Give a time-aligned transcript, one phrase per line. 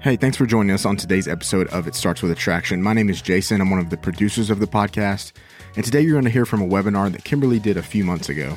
[0.00, 2.80] Hey, thanks for joining us on today's episode of It Starts With Attraction.
[2.82, 3.60] My name is Jason.
[3.60, 5.32] I'm one of the producers of the podcast.
[5.74, 8.28] And today you're going to hear from a webinar that Kimberly did a few months
[8.28, 8.56] ago.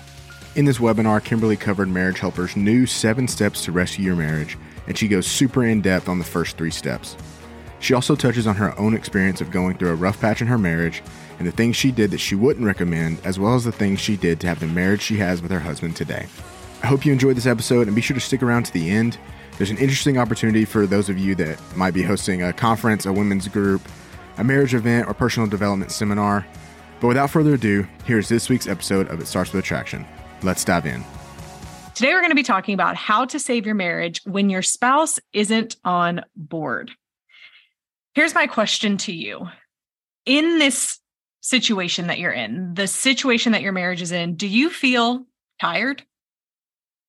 [0.56, 4.96] In this webinar, Kimberly covered Marriage Helper's new seven steps to rescue your marriage, and
[4.98, 7.16] she goes super in depth on the first three steps.
[7.80, 10.58] She also touches on her own experience of going through a rough patch in her
[10.58, 11.02] marriage
[11.40, 14.18] and the things she did that she wouldn't recommend, as well as the things she
[14.18, 16.28] did to have the marriage she has with her husband today.
[16.84, 19.18] I hope you enjoyed this episode and be sure to stick around to the end.
[19.60, 23.12] There's an interesting opportunity for those of you that might be hosting a conference, a
[23.12, 23.82] women's group,
[24.38, 26.48] a marriage event, or personal development seminar.
[27.02, 30.06] But without further ado, here's this week's episode of It Starts with Attraction.
[30.44, 31.04] Let's dive in.
[31.94, 35.20] Today, we're going to be talking about how to save your marriage when your spouse
[35.34, 36.92] isn't on board.
[38.14, 39.50] Here's my question to you
[40.26, 41.00] In this
[41.42, 45.26] situation that you're in, the situation that your marriage is in, do you feel
[45.60, 46.06] tired?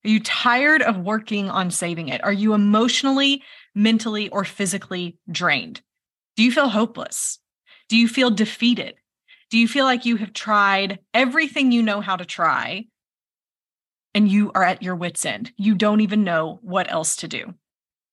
[0.04, 2.24] Are you tired of working on saving it?
[2.24, 3.42] Are you emotionally,
[3.74, 5.82] mentally, or physically drained?
[6.36, 7.38] Do you feel hopeless?
[7.88, 8.94] Do you feel defeated?
[9.50, 12.86] Do you feel like you have tried everything you know how to try
[14.14, 15.52] and you are at your wits' end?
[15.56, 17.54] You don't even know what else to do.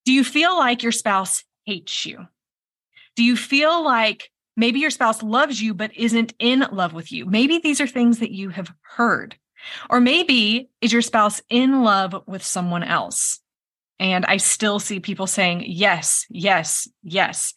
[0.03, 2.27] Do you feel like your spouse hates you?
[3.15, 7.25] Do you feel like maybe your spouse loves you but isn't in love with you?
[7.25, 9.35] Maybe these are things that you have heard.
[9.89, 13.39] Or maybe is your spouse in love with someone else?
[13.99, 17.53] And I still see people saying, yes, yes, yes.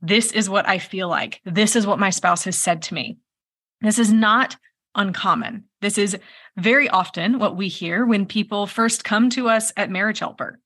[0.00, 1.40] This is what I feel like.
[1.44, 3.18] This is what my spouse has said to me.
[3.80, 4.56] This is not
[4.94, 5.64] uncommon.
[5.80, 6.16] This is
[6.56, 10.60] very often what we hear when people first come to us at Marriage Helper.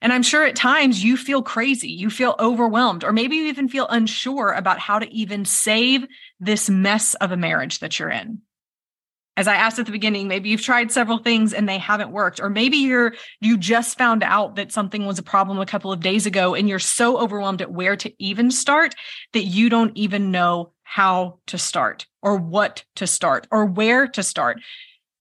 [0.00, 3.68] And I'm sure at times you feel crazy, you feel overwhelmed, or maybe you even
[3.68, 6.06] feel unsure about how to even save
[6.38, 8.42] this mess of a marriage that you're in
[9.38, 12.40] as I asked at the beginning, maybe you've tried several things and they haven't worked,
[12.40, 16.00] or maybe you're you just found out that something was a problem a couple of
[16.00, 18.96] days ago and you're so overwhelmed at where to even start
[19.34, 24.24] that you don't even know how to start or what to start or where to
[24.24, 24.58] start.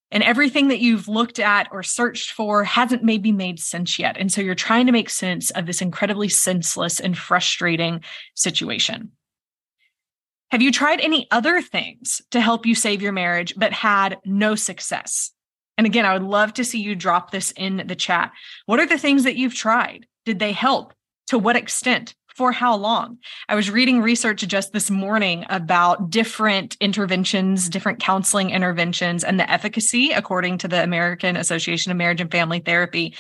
[0.09, 4.17] And everything that you've looked at or searched for hasn't maybe made sense yet.
[4.17, 8.03] And so you're trying to make sense of this incredibly senseless and frustrating
[8.33, 9.11] situation.
[10.51, 14.55] Have you tried any other things to help you save your marriage but had no
[14.55, 15.31] success?
[15.77, 18.31] And again, I would love to see you drop this in the chat.
[18.65, 20.07] What are the things that you've tried?
[20.25, 20.93] Did they help?
[21.27, 22.15] To what extent?
[22.33, 23.17] For how long?
[23.49, 29.51] I was reading research just this morning about different interventions, different counseling interventions, and the
[29.51, 33.15] efficacy according to the American Association of Marriage and Family Therapy.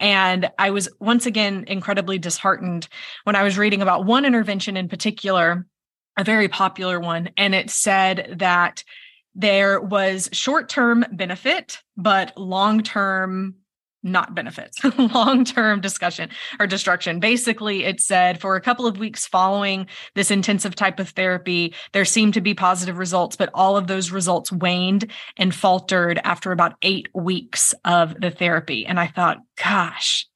[0.00, 2.88] And I was once again incredibly disheartened
[3.24, 5.66] when I was reading about one intervention in particular
[6.16, 8.84] a very popular one, and it said that
[9.34, 13.54] there was short term benefit, but long term
[14.02, 16.28] not benefits, long term discussion
[16.58, 17.20] or destruction.
[17.20, 22.04] Basically, it said for a couple of weeks following this intensive type of therapy, there
[22.04, 26.74] seemed to be positive results, but all of those results waned and faltered after about
[26.82, 28.84] eight weeks of the therapy.
[28.86, 30.26] And I thought, gosh,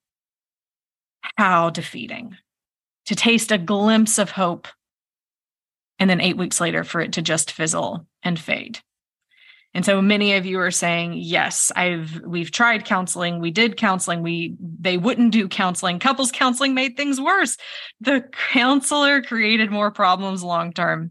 [1.37, 2.37] how defeating
[3.07, 4.69] to taste a glimpse of hope
[5.99, 8.81] and then eight weeks later for it to just fizzle and fade.
[9.75, 13.41] And so many of you are saying, yes, I've we've tried counseling.
[13.41, 14.23] We did counseling.
[14.23, 15.99] We they wouldn't do counseling.
[15.99, 17.59] Couples counseling made things worse.
[18.01, 21.11] The counselor created more problems long term.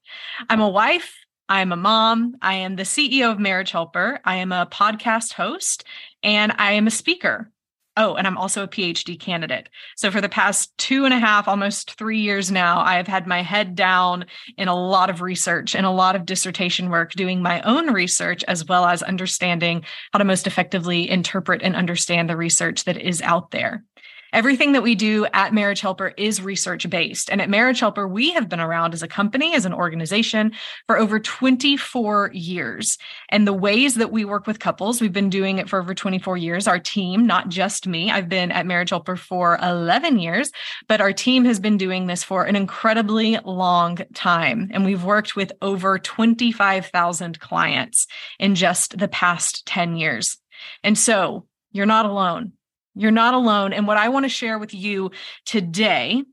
[0.49, 1.15] I'm a wife,
[1.47, 5.85] I'm a mom, I am the CEO of Marriage Helper, I am a podcast host,
[6.23, 7.52] and I am a speaker.
[7.95, 9.69] Oh, and I'm also a PhD candidate.
[9.95, 13.27] So for the past two and a half, almost three years now, I have had
[13.27, 14.25] my head down
[14.57, 18.43] in a lot of research and a lot of dissertation work, doing my own research,
[18.47, 23.21] as well as understanding how to most effectively interpret and understand the research that is
[23.21, 23.83] out there.
[24.33, 27.29] Everything that we do at Marriage Helper is research based.
[27.29, 30.53] And at Marriage Helper, we have been around as a company, as an organization
[30.87, 32.97] for over 24 years.
[33.29, 36.35] And the ways that we work with couples, we've been doing it for over 24
[36.37, 36.67] years.
[36.67, 40.51] Our team, not just me, I've been at Marriage Helper for 11 years,
[40.87, 44.71] but our team has been doing this for an incredibly long time.
[44.73, 48.07] And we've worked with over 25,000 clients
[48.39, 50.39] in just the past 10 years.
[50.83, 52.53] And so you're not alone.
[52.95, 53.73] You're not alone.
[53.73, 55.11] And what I want to share with you
[55.45, 56.23] today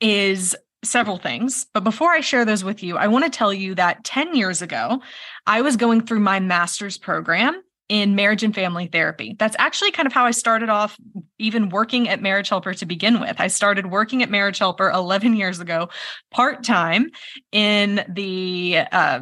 [0.00, 1.66] is several things.
[1.72, 4.62] But before I share those with you, I want to tell you that 10 years
[4.62, 5.00] ago,
[5.46, 9.36] I was going through my master's program in marriage and family therapy.
[9.38, 10.96] That's actually kind of how I started off
[11.38, 13.36] even working at Marriage Helper to begin with.
[13.38, 15.88] I started working at Marriage Helper 11 years ago,
[16.32, 17.10] part time
[17.52, 19.20] in the uh,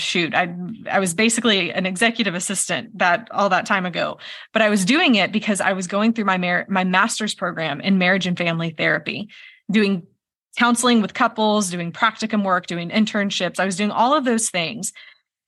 [0.00, 0.54] shoot i
[0.90, 4.18] i was basically an executive assistant that all that time ago.
[4.52, 7.80] But i was doing it because i was going through my mar- my master's program
[7.80, 9.28] in marriage and family therapy
[9.70, 10.06] doing
[10.56, 13.60] counseling with couples doing practicum work doing internships.
[13.60, 14.92] I was doing all of those things.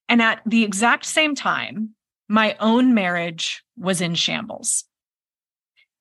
[0.08, 1.94] And at the exact same time
[2.30, 4.84] my own marriage was in shambles.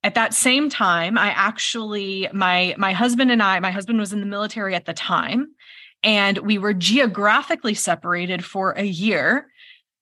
[0.03, 4.19] At that same time i actually my my husband and i my husband was in
[4.19, 5.47] the military at the time
[6.07, 9.47] and we were geographically separated for a year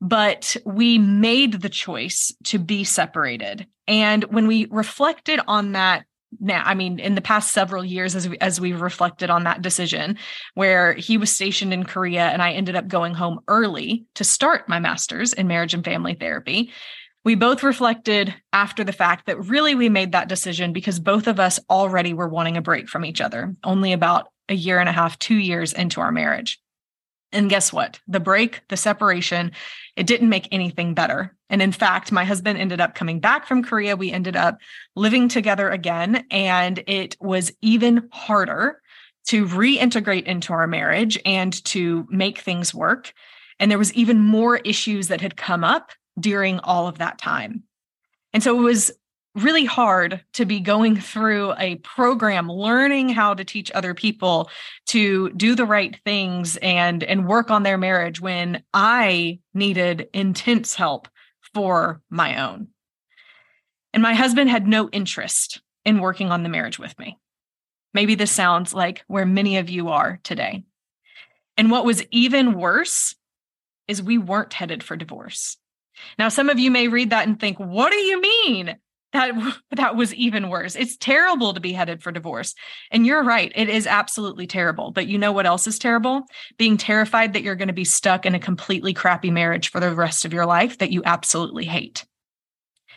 [0.02, 3.66] but we made the choice to be separated.
[3.88, 6.06] And when we reflected on that
[6.42, 9.62] now i mean in the past several years as we, as we've reflected on that
[9.62, 10.18] decision
[10.54, 14.68] where he was stationed in korea and i ended up going home early to start
[14.68, 16.72] my masters in marriage and family therapy
[17.26, 21.40] we both reflected after the fact that really we made that decision because both of
[21.40, 24.94] us already were wanting a break from each other only about a year and a
[24.94, 26.62] half, two years into our marriage.
[27.32, 28.00] And guess what?
[28.08, 29.52] The break, the separation,
[29.96, 31.36] it didn't make anything better.
[31.50, 33.96] And in fact, my husband ended up coming back from Korea.
[33.96, 34.60] We ended up
[34.96, 38.82] living together again, and it was even harder
[39.28, 43.12] to reintegrate into our marriage and to make things work.
[43.60, 47.64] And there was even more issues that had come up during all of that time.
[48.34, 48.92] And so it was
[49.36, 54.50] really hard to be going through a program learning how to teach other people
[54.88, 60.74] to do the right things and and work on their marriage when i needed intense
[60.74, 61.10] help
[61.54, 62.68] for my own.
[63.94, 67.18] And my husband had no interest in working on the marriage with me.
[67.94, 70.66] Maybe this sounds like where many of you are today.
[71.56, 73.16] And what was even worse
[73.88, 75.58] is we weren't headed for divorce
[76.18, 78.76] now, some of you may read that and think, what do you mean?
[79.16, 79.34] that
[79.72, 80.76] that was even worse.
[80.76, 82.54] It's terrible to be headed for divorce.
[82.92, 84.92] And you're right, it is absolutely terrible.
[84.92, 86.24] But you know what else is terrible?
[86.58, 89.96] Being terrified that you're going to be stuck in a completely crappy marriage for the
[89.96, 92.06] rest of your life that you absolutely hate.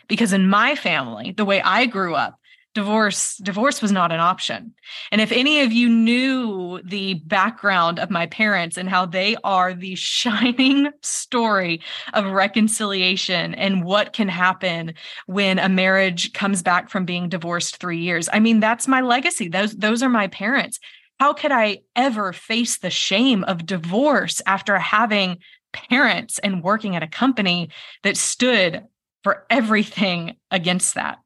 [0.07, 2.38] Because in my family, the way I grew up,
[2.75, 4.73] divorce divorce was not an option.
[5.11, 9.73] And if any of you knew the background of my parents and how they are
[9.73, 11.81] the shining story
[12.13, 14.93] of reconciliation and what can happen
[15.25, 19.49] when a marriage comes back from being divorced 3 years i mean that's my legacy.
[19.49, 20.79] Those those are my parents.
[21.19, 25.39] How could i ever face the shame of divorce after having
[25.73, 27.69] parents and working at a company
[28.03, 28.83] that stood
[29.23, 31.19] for everything against that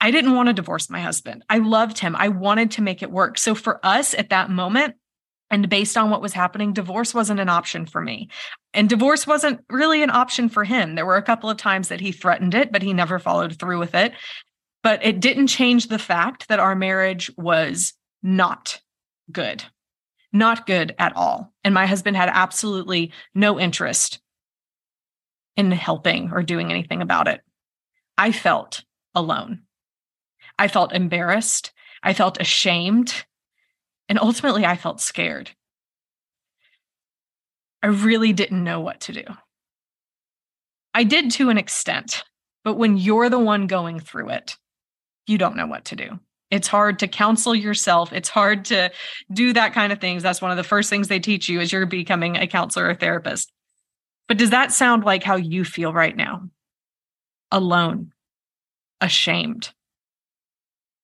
[0.00, 1.44] I didn't want to divorce my husband.
[1.48, 2.14] I loved him.
[2.16, 3.38] I wanted to make it work.
[3.38, 4.94] So for us at that moment,
[5.50, 8.28] and based on what was happening, divorce wasn't an option for me.
[8.74, 10.94] And divorce wasn't really an option for him.
[10.94, 13.78] There were a couple of times that he threatened it, but he never followed through
[13.78, 14.12] with it.
[14.82, 18.80] But it didn't change the fact that our marriage was not
[19.30, 19.64] good,
[20.32, 21.52] not good at all.
[21.62, 24.20] And my husband had absolutely no interest
[25.56, 27.40] in helping or doing anything about it.
[28.18, 28.82] I felt
[29.14, 29.62] alone.
[30.58, 31.72] I felt embarrassed.
[32.02, 33.24] I felt ashamed.
[34.08, 35.50] And ultimately, I felt scared.
[37.82, 39.24] I really didn't know what to do.
[40.94, 42.24] I did to an extent,
[42.64, 44.56] but when you're the one going through it,
[45.26, 46.18] you don't know what to do.
[46.50, 48.12] It's hard to counsel yourself.
[48.12, 48.90] It's hard to
[49.32, 50.22] do that kind of things.
[50.22, 52.94] That's one of the first things they teach you as you're becoming a counselor or
[52.94, 53.52] therapist.
[54.28, 56.48] But does that sound like how you feel right now?
[57.50, 58.12] Alone,
[59.00, 59.72] ashamed,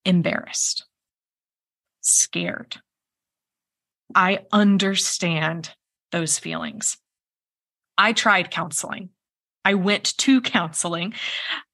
[0.04, 0.84] embarrassed,
[2.00, 2.76] scared.
[4.14, 5.70] I understand
[6.10, 6.98] those feelings.
[7.96, 9.10] I tried counseling.
[9.64, 11.14] I went to counseling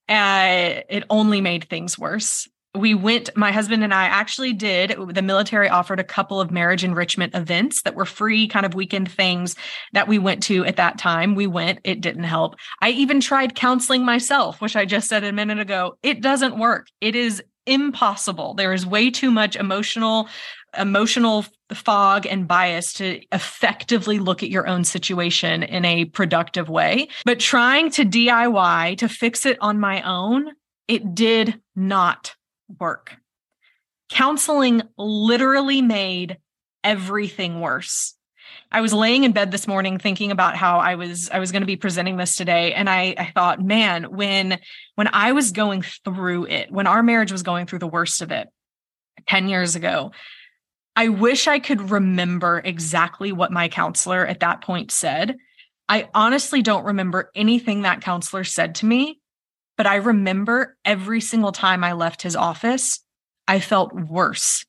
[0.09, 5.23] Uh, it only made things worse we went my husband and i actually did the
[5.23, 9.57] military offered a couple of marriage enrichment events that were free kind of weekend things
[9.93, 13.55] that we went to at that time we went it didn't help i even tried
[13.55, 18.55] counseling myself which i just said a minute ago it doesn't work it is impossible
[18.55, 20.29] there is way too much emotional
[20.77, 27.09] emotional fog and bias to effectively look at your own situation in a productive way
[27.25, 30.51] but trying to diy to fix it on my own
[30.89, 32.35] it did not
[32.81, 33.17] work.
[34.09, 36.39] Counseling literally made
[36.83, 38.15] everything worse.
[38.71, 41.63] I was laying in bed this morning thinking about how I was I was going
[41.63, 44.59] to be presenting this today and I I thought, man, when
[44.95, 48.31] when I was going through it, when our marriage was going through the worst of
[48.31, 48.49] it
[49.27, 50.13] 10 years ago,
[50.95, 55.37] I wish I could remember exactly what my counselor at that point said.
[55.89, 59.21] I honestly don't remember anything that counselor said to me,
[59.79, 63.01] but I remember every single time I left his office,
[63.47, 64.67] I felt worse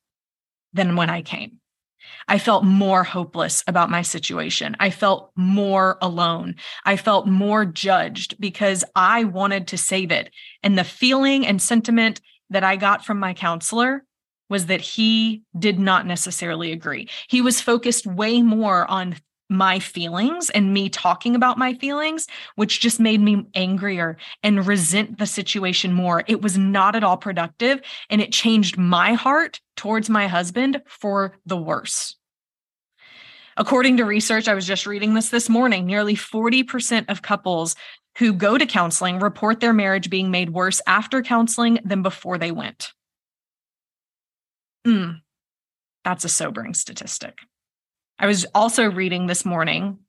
[0.72, 1.59] than when I came.
[2.30, 4.78] I felt more hopeless about my situation.
[4.80, 6.56] I felt more alone.
[6.86, 10.30] I felt more judged because I wanted to save it.
[10.62, 12.22] And the feeling and sentiment
[12.52, 14.06] that I got from my counselor
[14.48, 17.10] was that he did not necessarily agree.
[17.28, 19.16] He was focused way more on
[19.50, 25.18] my feelings and me talking about my feelings, which just made me angrier and resent
[25.18, 26.24] the situation more.
[26.28, 27.82] It was not at all productive.
[28.12, 32.19] And it changed my heart towards my husband for the worse.
[33.60, 37.76] According to research, I was just reading this this morning, nearly 40% of couples
[38.18, 42.52] who go to counseling report their marriage being made worse after counseling than before they
[42.52, 42.94] went.
[44.88, 45.20] Mm,
[46.06, 47.38] that's a sobering statistic.
[48.18, 50.00] I was also reading this morning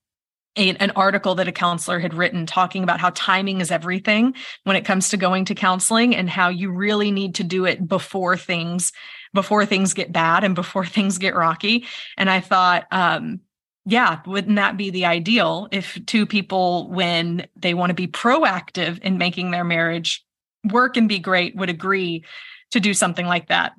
[0.57, 4.85] an article that a counselor had written talking about how timing is everything when it
[4.85, 8.93] comes to going to counseling and how you really need to do it before things
[9.33, 11.87] before things get bad and before things get rocky.
[12.17, 13.41] And i thought um,
[13.87, 18.99] yeah wouldn't that be the ideal if two people when they want to be proactive
[19.01, 20.25] in making their marriage
[20.71, 22.25] work and be great would agree
[22.73, 23.73] to do something like that?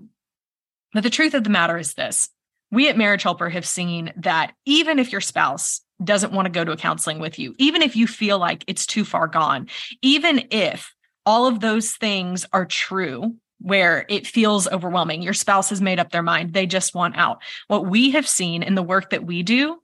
[0.94, 2.30] But the truth of the matter is this.
[2.72, 6.64] We at Marriage Helper have seen that even if your spouse doesn't want to go
[6.64, 9.68] to a counseling with you, even if you feel like it's too far gone,
[10.02, 10.94] even if
[11.26, 16.12] all of those things are true, where it feels overwhelming, your spouse has made up
[16.12, 17.42] their mind, they just want out.
[17.68, 19.82] What we have seen in the work that we do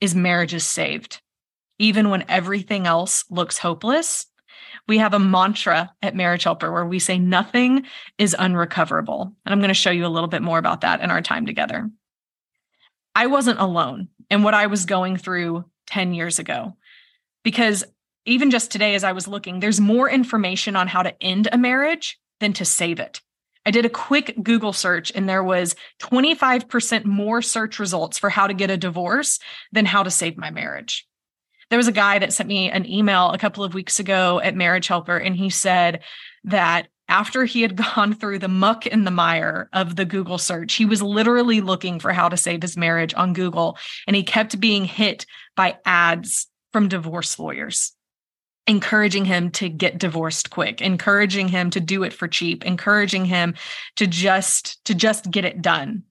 [0.00, 1.20] is marriages saved.
[1.78, 4.26] Even when everything else looks hopeless,
[4.88, 7.86] we have a mantra at Marriage Helper where we say nothing
[8.18, 9.32] is unrecoverable.
[9.44, 11.46] And I'm going to show you a little bit more about that in our time
[11.46, 11.90] together.
[13.14, 16.76] I wasn't alone in what I was going through 10 years ago.
[17.42, 17.84] Because
[18.24, 21.58] even just today, as I was looking, there's more information on how to end a
[21.58, 23.20] marriage than to save it.
[23.64, 28.46] I did a quick Google search and there was 25% more search results for how
[28.46, 29.40] to get a divorce
[29.72, 31.06] than how to save my marriage.
[31.68, 34.54] There was a guy that sent me an email a couple of weeks ago at
[34.54, 36.04] Marriage Helper, and he said
[36.44, 40.74] that after he had gone through the muck and the mire of the Google search,
[40.74, 43.78] he was literally looking for how to save his marriage on Google.
[44.06, 45.26] And he kept being hit
[45.56, 47.92] by ads from divorce lawyers,
[48.66, 53.54] encouraging him to get divorced quick, encouraging him to do it for cheap, encouraging him
[53.96, 56.02] to just to just get it done.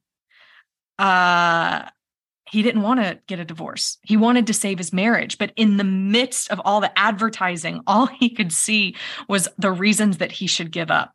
[0.97, 1.89] Uh
[2.50, 3.97] he didn't want to get a divorce.
[4.03, 5.38] He wanted to save his marriage.
[5.38, 8.95] But in the midst of all the advertising, all he could see
[9.27, 11.12] was the reasons that he should give up.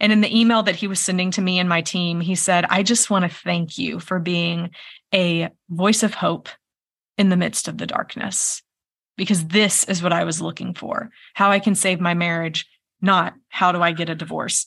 [0.00, 2.64] And in the email that he was sending to me and my team, he said,
[2.70, 4.70] I just want to thank you for being
[5.12, 6.48] a voice of hope
[7.16, 8.62] in the midst of the darkness,
[9.18, 12.66] because this is what I was looking for how I can save my marriage,
[13.02, 14.66] not how do I get a divorce.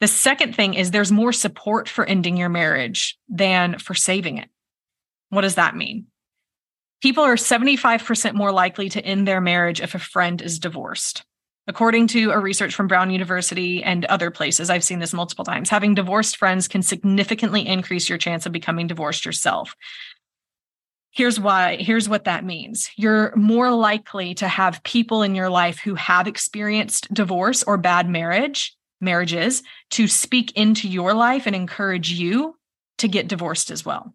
[0.00, 4.48] The second thing is there's more support for ending your marriage than for saving it.
[5.30, 6.08] What does that mean?
[7.00, 11.24] People are 75% more likely to end their marriage if a friend is divorced.
[11.68, 15.70] According to a research from Brown University and other places, I've seen this multiple times.
[15.70, 19.74] Having divorced friends can significantly increase your chance of becoming divorced yourself.
[21.14, 22.90] Here's why, here's what that means.
[22.96, 28.08] You're more likely to have people in your life who have experienced divorce or bad
[28.08, 32.56] marriage, marriages, to speak into your life and encourage you
[32.98, 34.14] to get divorced as well.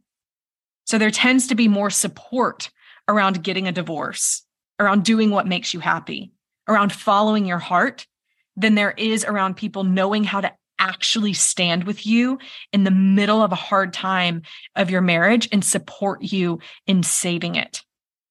[0.85, 2.71] So there tends to be more support
[3.07, 4.43] around getting a divorce,
[4.79, 6.31] around doing what makes you happy,
[6.67, 8.07] around following your heart
[8.55, 12.39] than there is around people knowing how to actually stand with you
[12.71, 14.41] in the middle of a hard time
[14.75, 17.83] of your marriage and support you in saving it.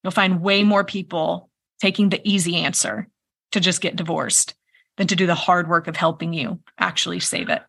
[0.03, 1.50] You'll find way more people
[1.81, 3.09] taking the easy answer
[3.53, 4.55] to just get divorced
[4.97, 7.62] than to do the hard work of helping you actually save it.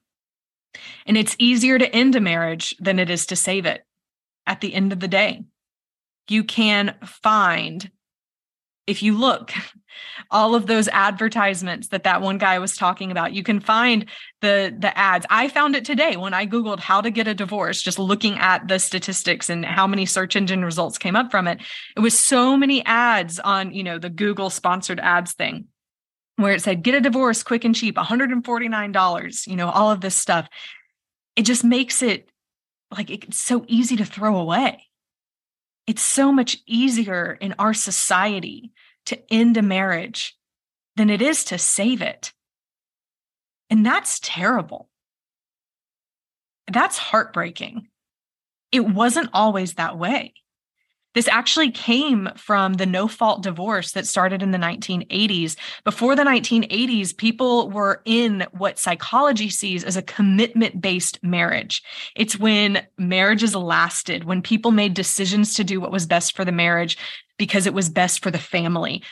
[1.05, 3.83] And it's easier to end a marriage than it is to save it
[4.45, 5.43] at the end of the day.
[6.29, 7.89] You can find
[8.85, 9.51] if you look
[10.31, 13.33] all of those advertisements that that one guy was talking about.
[13.33, 14.05] You can find
[14.41, 15.25] the the ads.
[15.29, 18.67] I found it today when i googled how to get a divorce just looking at
[18.67, 21.59] the statistics and how many search engine results came up from it.
[21.95, 25.67] It was so many ads on you know the google sponsored ads thing
[26.35, 30.15] where it said get a divorce quick and cheap $149 you know all of this
[30.15, 30.47] stuff.
[31.35, 32.29] It just makes it
[32.95, 34.83] like it's so easy to throw away.
[35.87, 38.71] It's so much easier in our society
[39.07, 40.37] to end a marriage
[40.95, 42.33] than it is to save it.
[43.69, 44.89] And that's terrible.
[46.71, 47.87] That's heartbreaking.
[48.71, 50.33] It wasn't always that way.
[51.17, 55.55] This actually came from the no fault divorce that started in the 1980s.
[55.83, 61.81] Before the 1980s, people were in what psychology sees as a commitment based marriage.
[62.15, 66.51] It's when marriages lasted, when people made decisions to do what was best for the
[66.51, 66.99] marriage
[67.37, 69.03] because it was best for the family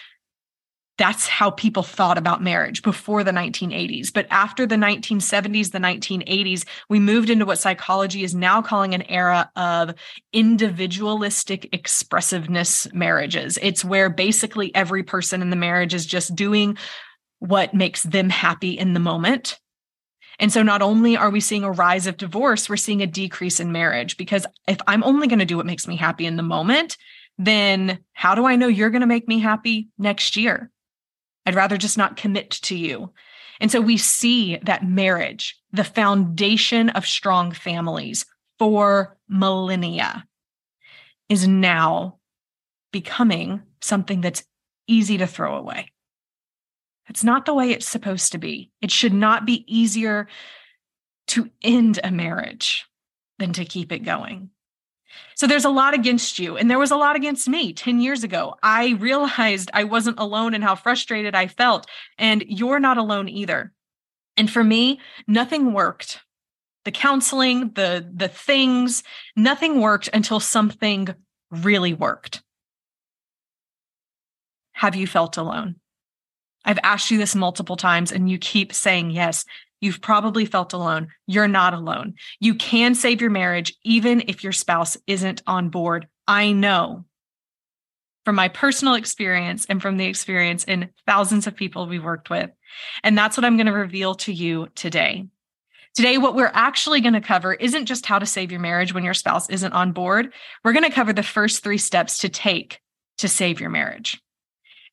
[0.97, 4.13] that's how people thought about marriage before the 1980s.
[4.13, 9.01] But after the 1970s, the 1980s, we moved into what psychology is now calling an
[9.03, 9.93] era of
[10.31, 13.59] individualistic expressiveness marriages.
[13.61, 16.77] It's where basically every person in the marriage is just doing
[17.39, 19.59] what makes them happy in the moment.
[20.39, 23.59] And so not only are we seeing a rise of divorce, we're seeing a decrease
[23.59, 26.43] in marriage because if I'm only going to do what makes me happy in the
[26.43, 26.97] moment,
[27.37, 30.71] then how do I know you're going to make me happy next year?
[31.45, 33.11] I'd rather just not commit to you.
[33.59, 38.25] And so we see that marriage, the foundation of strong families
[38.57, 40.25] for millennia,
[41.29, 42.17] is now
[42.91, 44.43] becoming something that's
[44.87, 45.91] easy to throw away.
[47.07, 48.71] It's not the way it's supposed to be.
[48.81, 50.27] It should not be easier
[51.27, 52.85] to end a marriage
[53.37, 54.49] than to keep it going.
[55.35, 56.57] So there's a lot against you.
[56.57, 58.55] And there was a lot against me 10 years ago.
[58.63, 61.87] I realized I wasn't alone and how frustrated I felt.
[62.17, 63.73] And you're not alone either.
[64.37, 66.21] And for me, nothing worked.
[66.83, 69.01] The counseling, the the things,
[69.35, 71.07] nothing worked until something
[71.49, 72.43] really worked.
[74.73, 75.77] Have you felt alone?
[76.65, 79.45] I've asked you this multiple times and you keep saying yes.
[79.81, 81.09] You've probably felt alone.
[81.27, 82.15] You're not alone.
[82.39, 86.07] You can save your marriage even if your spouse isn't on board.
[86.27, 87.05] I know
[88.25, 92.49] from my personal experience and from the experience in thousands of people we've worked with.
[93.03, 95.27] And that's what I'm going to reveal to you today.
[95.93, 99.05] Today, what we're actually going to cover isn't just how to save your marriage when
[99.05, 100.33] your spouse isn't on board.
[100.63, 102.81] We're going to cover the first three steps to take
[103.19, 104.21] to save your marriage.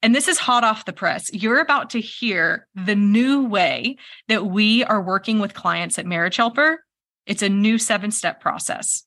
[0.02, 1.32] And this is hot off the press.
[1.32, 3.96] You're about to hear the new way
[4.28, 6.84] that we are working with clients at Marriage Helper.
[7.24, 9.04] It's a new seven step process.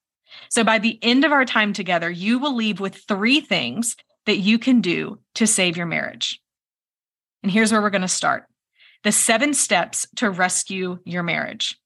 [0.49, 4.37] So by the end of our time together, you will leave with three things that
[4.37, 6.41] you can do to save your marriage.
[7.43, 8.45] And here's where we're going to start
[9.03, 11.77] the seven steps to rescue your marriage.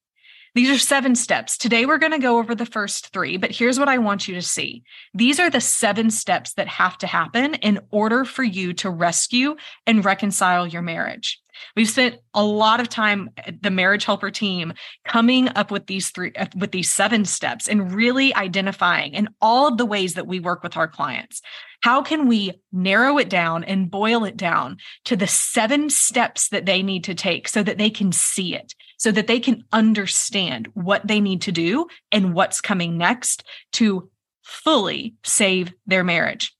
[0.55, 1.57] These are seven steps.
[1.57, 4.35] Today, we're going to go over the first three, but here's what I want you
[4.35, 4.83] to see.
[5.13, 9.55] These are the seven steps that have to happen in order for you to rescue
[9.85, 11.39] and reconcile your marriage.
[11.75, 13.29] We've spent a lot of time,
[13.61, 14.73] the marriage helper team,
[15.05, 19.67] coming up with these three, uh, with these seven steps and really identifying in all
[19.67, 21.41] of the ways that we work with our clients.
[21.81, 26.65] How can we narrow it down and boil it down to the seven steps that
[26.65, 28.73] they need to take so that they can see it?
[28.99, 34.11] So that they can understand what they need to do and what's coming next to
[34.43, 36.55] fully save their marriage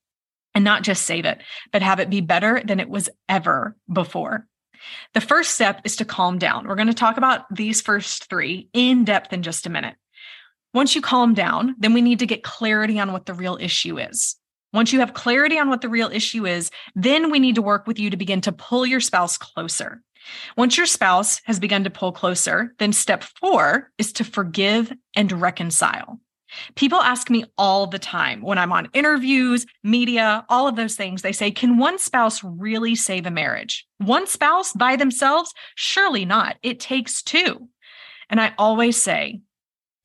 [0.56, 4.47] and not just save it, but have it be better than it was ever before.
[5.13, 6.67] The first step is to calm down.
[6.67, 9.95] We're going to talk about these first three in depth in just a minute.
[10.73, 13.99] Once you calm down, then we need to get clarity on what the real issue
[13.99, 14.36] is.
[14.71, 17.88] Once you have clarity on what the real issue is, then we need to work
[17.88, 20.02] with you to begin to pull your spouse closer.
[20.58, 25.32] Once your spouse has begun to pull closer, then step four is to forgive and
[25.32, 26.20] reconcile.
[26.76, 31.22] People ask me all the time when I'm on interviews, media, all of those things.
[31.22, 33.86] They say, Can one spouse really save a marriage?
[33.98, 35.54] One spouse by themselves?
[35.76, 36.58] Surely not.
[36.63, 37.70] It takes two.
[38.30, 39.42] And I always say,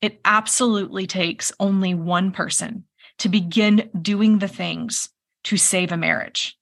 [0.01, 2.85] It absolutely takes only one person
[3.19, 5.09] to begin doing the things
[5.45, 6.57] to save a marriage.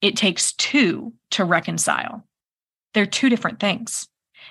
[0.00, 2.24] It takes two to reconcile.
[2.96, 4.08] They're two different things.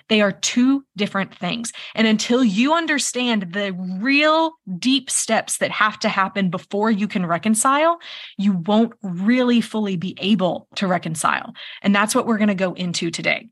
[0.08, 1.72] They are two different things.
[1.96, 7.26] And until you understand the real deep steps that have to happen before you can
[7.26, 7.98] reconcile,
[8.38, 11.56] you won't really fully be able to reconcile.
[11.82, 13.50] And that's what we're going to go into today.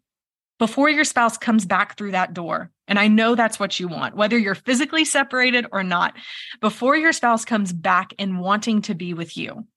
[0.60, 2.70] before your spouse comes back through that door.
[2.88, 6.16] And I know that's what you want, whether you're physically separated or not,
[6.62, 9.68] before your spouse comes back and wanting to be with you.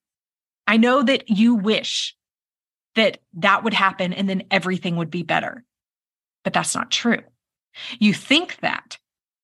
[0.66, 2.15] I know that you wish
[2.96, 5.64] that that would happen and then everything would be better.
[6.44, 7.20] But that's not true.
[7.98, 8.98] You think that.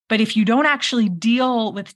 [0.09, 1.95] But if you don't actually deal with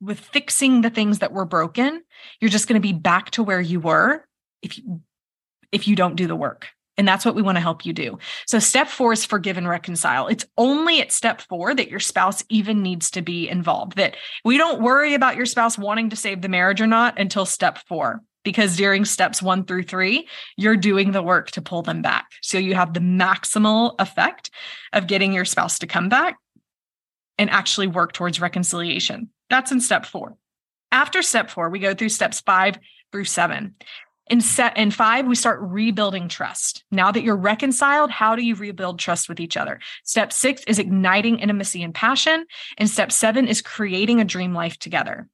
[0.00, 2.02] with fixing the things that were broken,
[2.40, 4.26] you're just going to be back to where you were
[4.60, 5.00] if you
[5.72, 6.68] if you don't do the work.
[6.98, 8.18] And that's what we want to help you do.
[8.46, 10.28] So, step four is forgive and reconcile.
[10.28, 14.56] It's only at step four that your spouse even needs to be involved, that we
[14.56, 18.22] don't worry about your spouse wanting to save the marriage or not until step four,
[18.46, 22.26] because during steps one through three, you're doing the work to pull them back.
[22.40, 24.50] So, you have the maximal effect
[24.92, 26.36] of getting your spouse to come back
[27.38, 29.30] and actually work towards reconciliation.
[29.50, 30.36] That's in step four.
[30.92, 32.78] After step four, we go through steps five
[33.10, 33.74] through seven.
[34.28, 36.84] In set in five, we start rebuilding trust.
[36.92, 39.80] Now that you're reconciled, how do you rebuild trust with each other?
[40.04, 42.46] Step six is igniting intimacy and passion.
[42.78, 45.28] And step seven is creating a dream life together.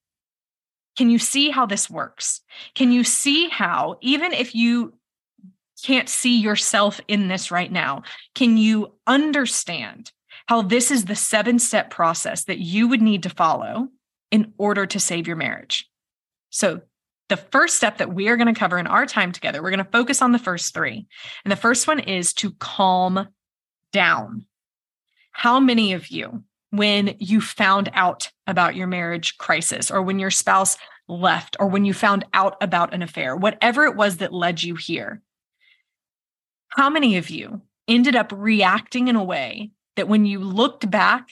[0.96, 2.40] Can you see how this works?
[2.74, 4.94] Can you see how, even if you
[5.82, 8.02] can't see yourself in this right now,
[8.34, 10.12] can you understand
[10.46, 13.88] how this is the seven step process that you would need to follow
[14.30, 15.88] in order to save your marriage?
[16.50, 16.82] So,
[17.28, 19.82] the first step that we are going to cover in our time together, we're going
[19.82, 21.06] to focus on the first three.
[21.44, 23.28] And the first one is to calm
[23.90, 24.44] down.
[25.30, 30.30] How many of you, when you found out about your marriage crisis or when your
[30.30, 34.62] spouse left or when you found out about an affair, whatever it was that led
[34.62, 35.20] you here,
[36.68, 41.28] how many of you ended up reacting in a way that when you looked back,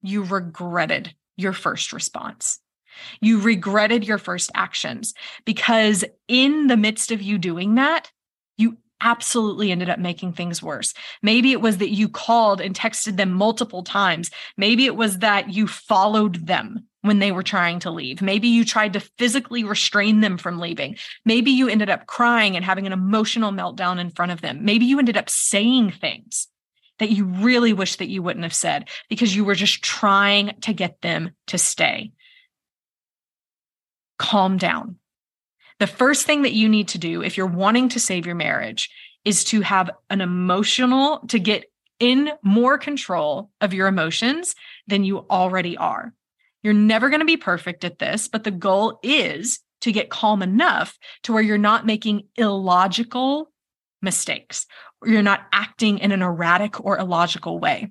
[0.00, 2.60] you regretted your first response?
[3.20, 5.12] You regretted your first actions
[5.44, 8.12] because in the midst of you doing that,
[9.00, 10.94] absolutely ended up making things worse.
[11.22, 14.30] Maybe it was that you called and texted them multiple times.
[14.56, 18.22] Maybe it was that you followed them when they were trying to leave.
[18.22, 20.96] Maybe you tried to physically restrain them from leaving.
[21.24, 24.64] Maybe you ended up crying and having an emotional meltdown in front of them.
[24.64, 26.48] Maybe you ended up saying things
[26.98, 30.72] that you really wish that you wouldn't have said because you were just trying to
[30.72, 32.12] get them to stay
[34.18, 34.96] calm down.
[35.80, 38.90] The first thing that you need to do if you're wanting to save your marriage
[39.24, 41.64] is to have an emotional, to get
[41.98, 44.54] in more control of your emotions
[44.86, 46.12] than you already are.
[46.62, 50.42] You're never going to be perfect at this, but the goal is to get calm
[50.42, 53.50] enough to where you're not making illogical
[54.00, 54.66] mistakes,
[55.00, 57.90] or you're not acting in an erratic or illogical way.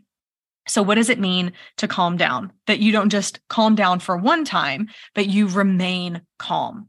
[0.67, 2.53] So, what does it mean to calm down?
[2.67, 6.87] That you don't just calm down for one time, but you remain calm.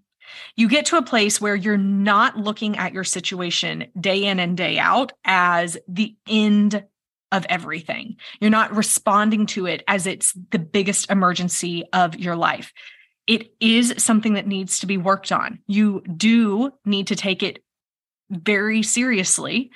[0.56, 4.56] You get to a place where you're not looking at your situation day in and
[4.56, 6.84] day out as the end
[7.32, 8.16] of everything.
[8.40, 12.72] You're not responding to it as it's the biggest emergency of your life.
[13.26, 15.58] It is something that needs to be worked on.
[15.66, 17.64] You do need to take it
[18.30, 19.70] very seriously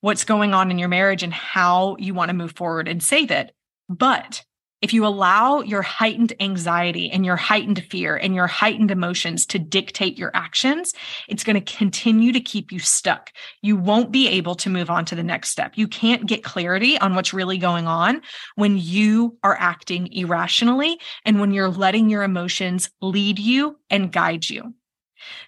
[0.00, 3.30] what's going on in your marriage and how you want to move forward and save
[3.30, 3.52] it.
[3.88, 4.44] But
[4.82, 9.58] if you allow your heightened anxiety and your heightened fear and your heightened emotions to
[9.58, 10.92] dictate your actions,
[11.28, 13.30] it's going to continue to keep you stuck.
[13.62, 15.72] You won't be able to move on to the next step.
[15.76, 18.22] You can't get clarity on what's really going on
[18.56, 24.50] when you are acting irrationally and when you're letting your emotions lead you and guide
[24.50, 24.74] you.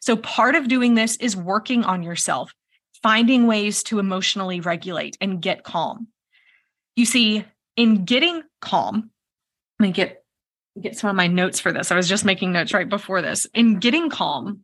[0.01, 2.53] So, part of doing this is working on yourself,
[3.03, 6.07] finding ways to emotionally regulate and get calm.
[6.95, 7.45] You see,
[7.77, 9.11] in getting calm,
[9.79, 10.25] let me get
[10.81, 11.91] get some of my notes for this.
[11.93, 13.47] I was just making notes right before this.
[13.55, 14.63] In getting calm,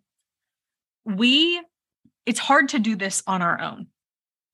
[1.05, 1.61] we
[2.27, 3.89] it's hard to do this on our own.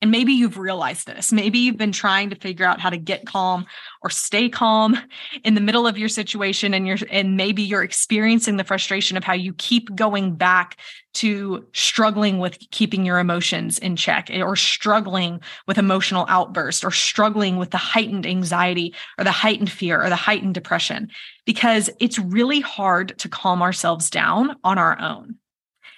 [0.06, 1.32] And maybe you've realized this.
[1.32, 3.66] Maybe you've been trying to figure out how to get calm
[4.04, 4.96] or stay calm
[5.42, 9.24] in the middle of your situation and you're and maybe you're experiencing the frustration of
[9.24, 10.78] how you keep going back
[11.14, 17.56] to struggling with keeping your emotions in check or struggling with emotional outburst or struggling
[17.56, 21.10] with the heightened anxiety or the heightened fear or the heightened depression
[21.46, 25.34] because it's really hard to calm ourselves down on our own.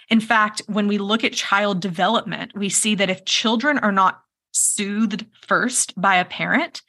[0.09, 4.23] In fact, when we look at child development, we see that if children are not
[4.53, 6.83] soothed first by a parent,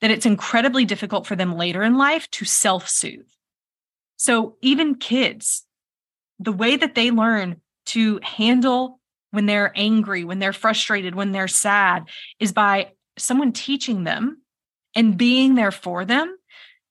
[0.00, 3.26] that it's incredibly difficult for them later in life to self soothe.
[4.16, 5.64] So even kids,
[6.38, 11.48] the way that they learn to handle when they're angry, when they're frustrated, when they're
[11.48, 12.08] sad
[12.38, 14.42] is by someone teaching them
[14.94, 16.36] and being there for them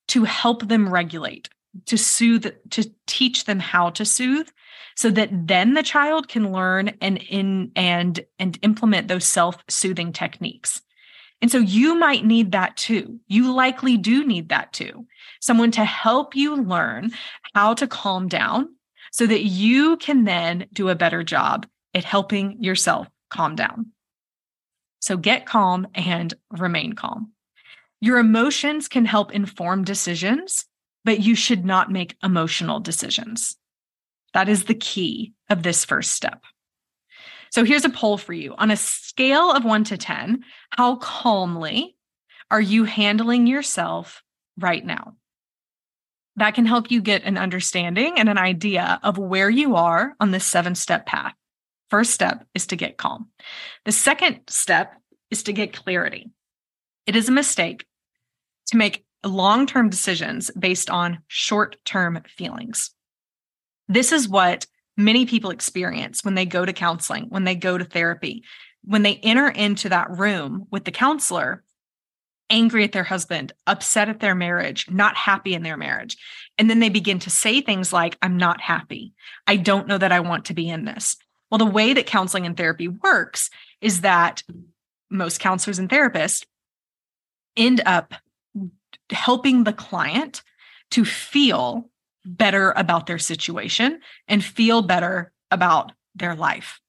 [0.09, 1.49] to help them regulate,
[1.85, 4.47] to soothe, to teach them how to soothe
[4.95, 10.81] so that then the child can learn and in and and implement those self-soothing techniques
[11.41, 13.19] And so you might need that too.
[13.27, 15.05] You likely do need that too.
[15.41, 17.11] Someone to help you learn
[17.53, 18.75] how to calm down
[19.11, 23.91] so that you can then do a better job at helping yourself calm down.
[24.99, 27.31] So get calm and remain calm.
[28.01, 30.65] Your emotions can help inform decisions,
[31.05, 33.55] but you should not make emotional decisions.
[34.33, 36.43] That is the key of this first step.
[37.51, 38.53] So here's a poll for you.
[38.57, 41.95] On a scale of one to 10, how calmly
[42.51, 44.23] are you handling yourself
[44.59, 45.15] right now?
[46.35, 50.31] That can help you get an understanding and an idea of where you are on
[50.31, 51.33] this seven step path.
[51.89, 53.29] First step is to get calm.
[53.85, 54.93] The second step
[55.31, 56.29] is to get clarity.
[57.05, 57.85] It is a mistake
[58.67, 62.91] to make long term decisions based on short term feelings.
[63.87, 64.65] This is what
[64.97, 68.43] many people experience when they go to counseling, when they go to therapy,
[68.83, 71.63] when they enter into that room with the counselor,
[72.49, 76.17] angry at their husband, upset at their marriage, not happy in their marriage.
[76.57, 79.13] And then they begin to say things like, I'm not happy.
[79.47, 81.17] I don't know that I want to be in this.
[81.49, 83.49] Well, the way that counseling and therapy works
[83.81, 84.43] is that
[85.09, 86.45] most counselors and therapists
[87.57, 88.13] end up
[89.11, 90.41] helping the client
[90.91, 91.89] to feel
[92.25, 96.79] better about their situation and feel better about their life.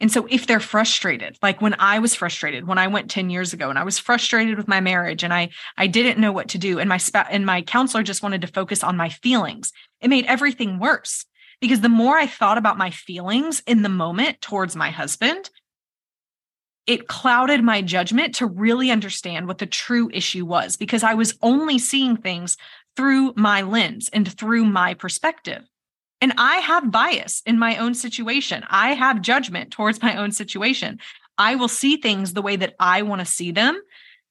[0.00, 3.52] And so if they're frustrated, like when I was frustrated, when I went 10 years
[3.52, 6.58] ago and I was frustrated with my marriage and I I didn't know what to
[6.58, 6.98] do and my
[7.30, 9.72] and my counselor just wanted to focus on my feelings.
[10.00, 11.26] It made everything worse
[11.60, 15.50] because the more I thought about my feelings in the moment towards my husband,
[16.90, 21.38] it clouded my judgment to really understand what the true issue was because I was
[21.40, 22.56] only seeing things
[22.96, 25.62] through my lens and through my perspective.
[26.20, 28.64] And I have bias in my own situation.
[28.68, 30.98] I have judgment towards my own situation.
[31.38, 33.80] I will see things the way that I want to see them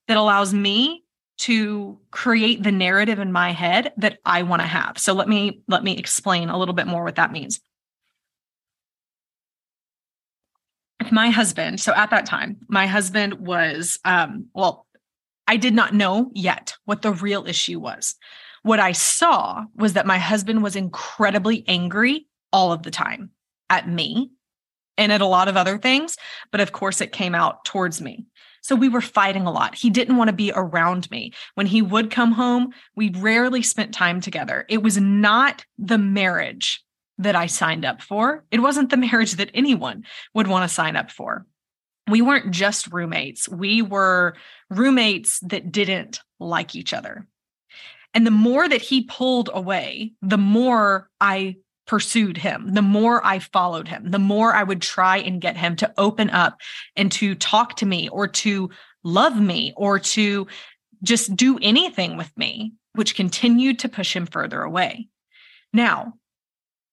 [0.10, 1.06] that allows me
[1.38, 4.98] to create the narrative in my head that I want to have.
[4.98, 7.62] So let me let me explain a little bit more what that means.
[11.12, 14.86] My husband, so at that time, my husband was um well,
[15.48, 18.16] I did not know yet what the real issue was.
[18.64, 23.32] What I saw was that my husband was incredibly angry all of the time
[23.70, 24.32] at me
[24.98, 26.18] and at a lot of other things.
[26.52, 28.26] But of course, it came out towards me.
[28.62, 29.76] So we were fighting a lot.
[29.76, 31.32] He didn't want to be around me.
[31.56, 34.66] When he would come home, we rarely spent time together.
[34.70, 36.84] It was not the marriage
[37.20, 38.44] that I signed up for.
[38.50, 41.46] It wasn't the marriage that anyone would want to sign up for.
[42.10, 44.36] We weren't just roommates, we were
[44.70, 47.28] roommates that didn't like each other.
[48.16, 53.40] And the more that he pulled away, the more I pursued him, the more I
[53.40, 56.60] followed him, the more I would try and get him to open up
[56.96, 58.72] and to talk to me or to
[59.04, 60.48] love me or to
[61.04, 65.08] just do anything with me, which continued to push him further away.
[65.74, 66.14] Now,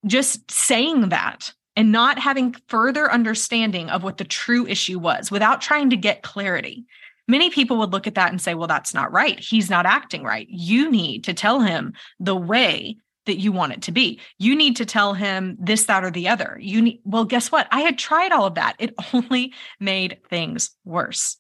[0.05, 5.61] just saying that and not having further understanding of what the true issue was without
[5.61, 6.87] trying to get clarity
[7.29, 9.39] Many people would look at that and say, well, that's not right.
[9.39, 10.47] He's not acting right.
[10.49, 14.21] You need to tell him the way that you want it to be.
[14.39, 16.57] You need to tell him this, that, or the other.
[16.61, 17.67] You need, well, guess what?
[17.73, 18.77] I had tried all of that.
[18.79, 21.37] It only made things worse.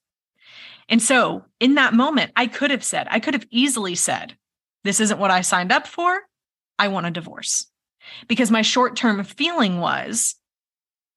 [0.88, 4.36] And so in that moment, I could have said, I could have easily said,
[4.82, 6.20] this isn't what I signed up for.
[6.78, 7.66] I want a divorce.
[8.28, 10.34] Because my short term feeling was,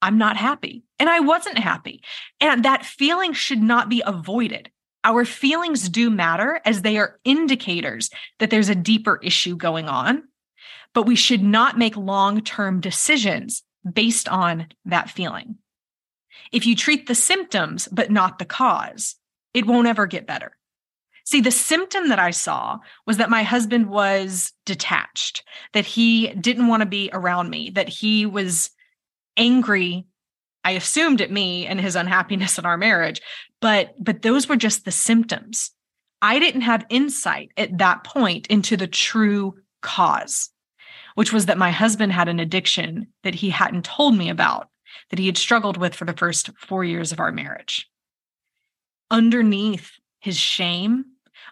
[0.01, 0.83] I'm not happy.
[0.97, 2.03] And I wasn't happy.
[2.39, 4.71] And that feeling should not be avoided.
[5.03, 10.23] Our feelings do matter as they are indicators that there's a deeper issue going on,
[10.93, 15.55] but we should not make long term decisions based on that feeling.
[16.51, 19.15] If you treat the symptoms, but not the cause,
[19.53, 20.57] it won't ever get better.
[21.29, 26.69] See, the symptom that I saw was that my husband was detached, that he didn't
[26.69, 28.71] want to be around me, that he was
[29.37, 30.07] angry
[30.63, 33.21] I assumed at me and his unhappiness in our marriage,
[33.61, 35.71] but but those were just the symptoms.
[36.21, 40.49] I didn't have insight at that point into the true cause,
[41.15, 44.69] which was that my husband had an addiction that he hadn't told me about,
[45.11, 47.87] that he had struggled with for the first 4 years of our marriage.
[49.11, 51.05] Underneath his shame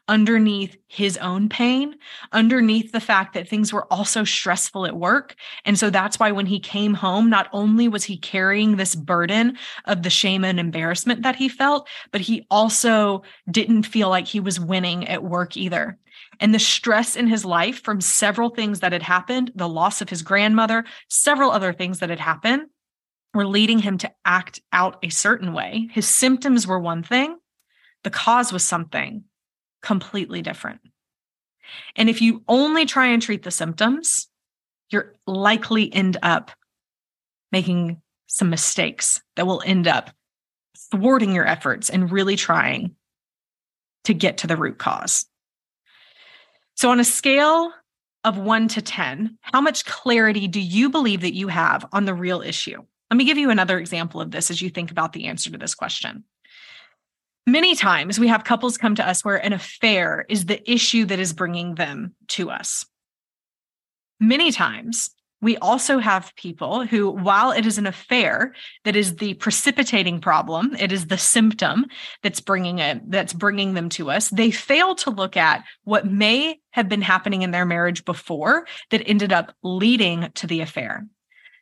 [0.08, 1.96] underneath his own pain,
[2.32, 5.36] underneath the fact that things were also stressful at work.
[5.66, 9.58] And so that's why when he came home, not only was he carrying this burden
[9.86, 14.40] of the shame and embarrassment that he felt, but he also didn't feel like he
[14.40, 15.98] was winning at work either.
[16.40, 20.10] And the stress in his life from several things that had happened, the loss of
[20.10, 22.64] his grandmother, several other things that had happened,
[23.34, 25.90] were leading him to act out a certain way.
[25.92, 27.38] His symptoms were one thing,
[28.04, 29.26] the cause was something
[29.82, 30.82] completely different.
[31.96, 34.28] And if you only try and treat the symptoms,
[34.90, 36.52] you're likely end up
[37.52, 40.12] making some mistakes that will end up
[40.92, 42.96] thwarting your efforts and really trying
[44.06, 45.26] to get to the root cause.
[46.76, 47.72] So, on a scale
[48.24, 52.14] of one to 10, how much clarity do you believe that you have on the
[52.14, 52.82] real issue?
[53.10, 55.58] Let me give you another example of this as you think about the answer to
[55.58, 56.24] this question.
[57.48, 61.18] Many times we have couples come to us where an affair is the issue that
[61.18, 62.86] is bringing them to us.
[64.20, 69.36] Many times we also have people who, while it is an affair that is the
[69.36, 71.86] precipitating problem, it is the symptom
[72.22, 74.28] that's bringing it, that's bringing them to us.
[74.28, 79.08] They fail to look at what may have been happening in their marriage before that
[79.08, 81.08] ended up leading to the affair.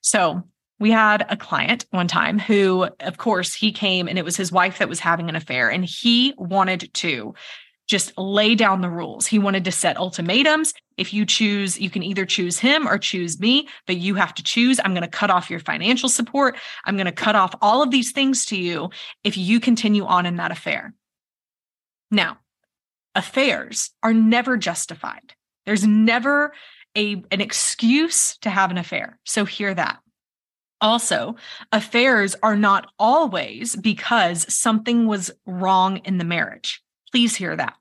[0.02, 0.48] So
[0.80, 4.52] we had a client one time who, of course, he came and it was his
[4.52, 7.34] wife that was having an affair, and he wanted to
[7.88, 9.28] just lay down the rules.
[9.28, 10.74] He wanted to set ultimatums.
[10.98, 14.44] If you choose, you can either choose him or choose me, but you have to
[14.44, 14.80] choose.
[14.84, 16.58] I'm going to cut off your financial support.
[16.86, 18.90] I'm going to cut off all of these things to you
[19.24, 20.94] if you continue on in that affair.
[22.10, 22.40] Now,
[23.14, 25.34] affairs are never justified.
[25.66, 26.54] There's never
[26.98, 29.20] a, an excuse to have an affair.
[29.26, 30.00] So hear that.
[30.86, 31.36] Also,
[31.72, 36.84] affairs are not always because something was wrong in the marriage.
[37.12, 37.74] Please hear that.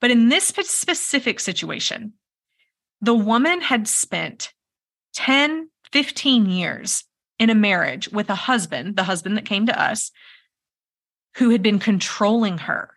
[0.00, 2.14] But in this specific situation,
[3.00, 4.52] the woman had spent
[5.14, 7.04] 10, 15 years
[7.38, 10.10] in a marriage with a husband, the husband that came to us,
[11.36, 12.90] who had been controlling her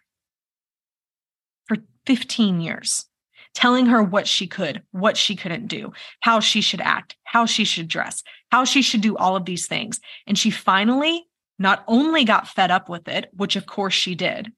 [1.68, 3.06] for 15 years,
[3.54, 7.66] telling her what she could, what she couldn't do, how she should act, how she
[7.66, 10.00] should dress, how she should do all of these things.
[10.28, 11.26] And she finally
[11.58, 14.52] not only got fed up with it, which of course she did,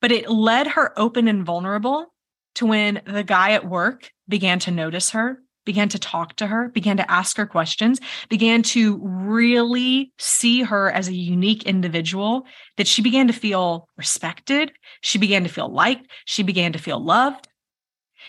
[0.00, 2.12] but it led her open and vulnerable
[2.56, 6.68] to when the guy at work began to notice her, began to talk to her,
[6.68, 12.86] began to ask her questions, began to really see her as a unique individual, that
[12.86, 14.72] she began to feel respected.
[15.02, 16.10] She began to feel liked.
[16.24, 17.48] She began to feel loved.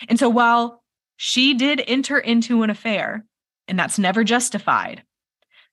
[0.07, 0.83] And so while
[1.17, 3.25] she did enter into an affair,
[3.67, 5.03] and that's never justified,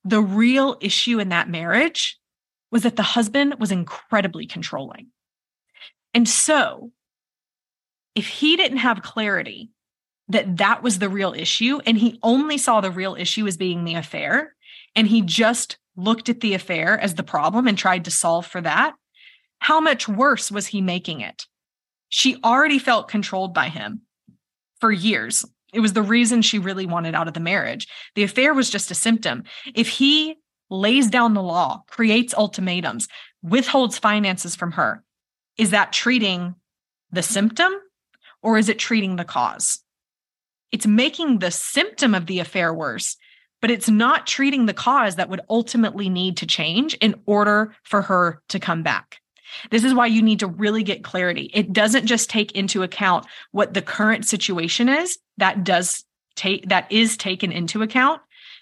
[0.05, 2.19] the real issue in that marriage
[2.71, 5.09] was that the husband was incredibly controlling.
[6.13, 6.93] And so,
[8.15, 9.71] if he didn't have clarity
[10.29, 13.85] that that was the real issue, and he only saw the real issue as being
[13.85, 14.55] the affair,
[14.97, 18.61] and he just looked at the affair as the problem and tried to solve for
[18.61, 18.95] that,
[19.59, 21.45] how much worse was he making it?
[22.09, 24.03] She already felt controlled by him
[24.81, 25.45] for years.
[25.73, 27.89] It was the reason she really wanted out of the marriage.
[28.15, 29.45] The affair was just a symptom.
[29.75, 30.37] If he
[30.71, 33.09] lays down the law, creates ultimatums,
[33.43, 35.03] withholds finances from her,
[35.59, 36.55] is that treating
[37.11, 37.73] the symptom
[38.43, 39.81] or is it treating the cause?
[40.71, 43.17] It's making the symptom of the affair worse,
[43.61, 48.03] but it's not treating the cause that would ultimately need to change in order for
[48.03, 49.21] her to come back.
[49.71, 51.51] This is why you need to really get clarity.
[51.55, 56.05] It doesn't just take into account what the current situation is, that does
[56.37, 58.21] take that is taken into account,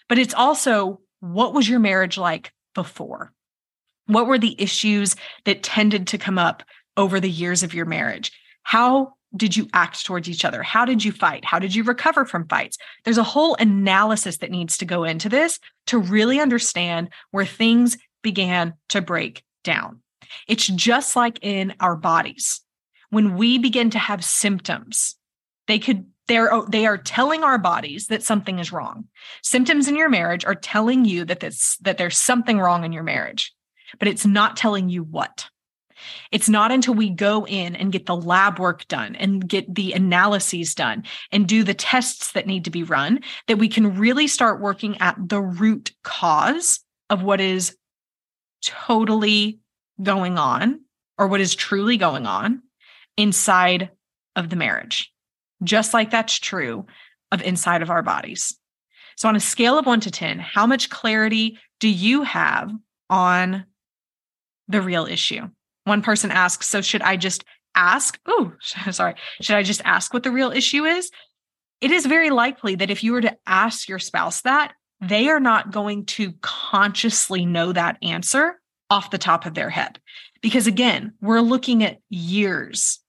[0.09, 3.33] but it's also what was your marriage like before?
[4.07, 6.63] What were the issues that tended to come up
[6.97, 8.33] over the years of your marriage?
[8.63, 10.63] How did you act towards each other?
[10.63, 11.45] How did you fight?
[11.45, 12.77] How did you recover from fights?
[13.05, 17.97] There's a whole analysis that needs to go into this to really understand where things
[18.23, 20.02] began to break down.
[20.49, 22.61] It's just like in our bodies.
[23.11, 25.17] When we begin to have symptoms,
[25.67, 29.09] they could they're oh, they are telling our bodies that something is wrong.
[29.43, 33.03] Symptoms in your marriage are telling you that this that there's something wrong in your
[33.03, 33.53] marriage,
[33.99, 35.49] but it's not telling you what.
[36.31, 39.93] It's not until we go in and get the lab work done and get the
[39.93, 44.27] analyses done and do the tests that need to be run that we can really
[44.27, 47.77] start working at the root cause of what is
[48.65, 49.59] totally
[50.03, 50.81] going on
[51.19, 52.63] or what is truly going on
[53.17, 53.91] inside
[54.37, 55.13] of the marriage.
[55.63, 56.87] Just like that's true
[57.31, 58.57] of inside of our bodies.
[59.17, 62.71] So, on a scale of one to 10, how much clarity do you have
[63.11, 63.67] on
[64.69, 65.49] the real issue?
[65.85, 67.45] One person asks, so should I just
[67.75, 68.19] ask?
[68.27, 68.53] Oh,
[68.91, 69.15] sorry.
[69.41, 71.11] Should I just ask what the real issue is?
[71.81, 75.41] It is very likely that if you were to ask your spouse that, they are
[75.41, 78.61] not going to consciously know that answer
[78.93, 79.99] off the top of their head.
[80.43, 83.01] Because again, we're looking at years,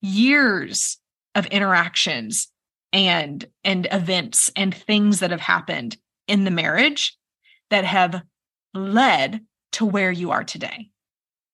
[0.00, 0.98] years
[1.34, 2.48] of interactions
[2.92, 5.96] and and events and things that have happened
[6.26, 7.16] in the marriage
[7.70, 8.22] that have
[8.74, 9.40] led
[9.72, 10.90] to where you are today.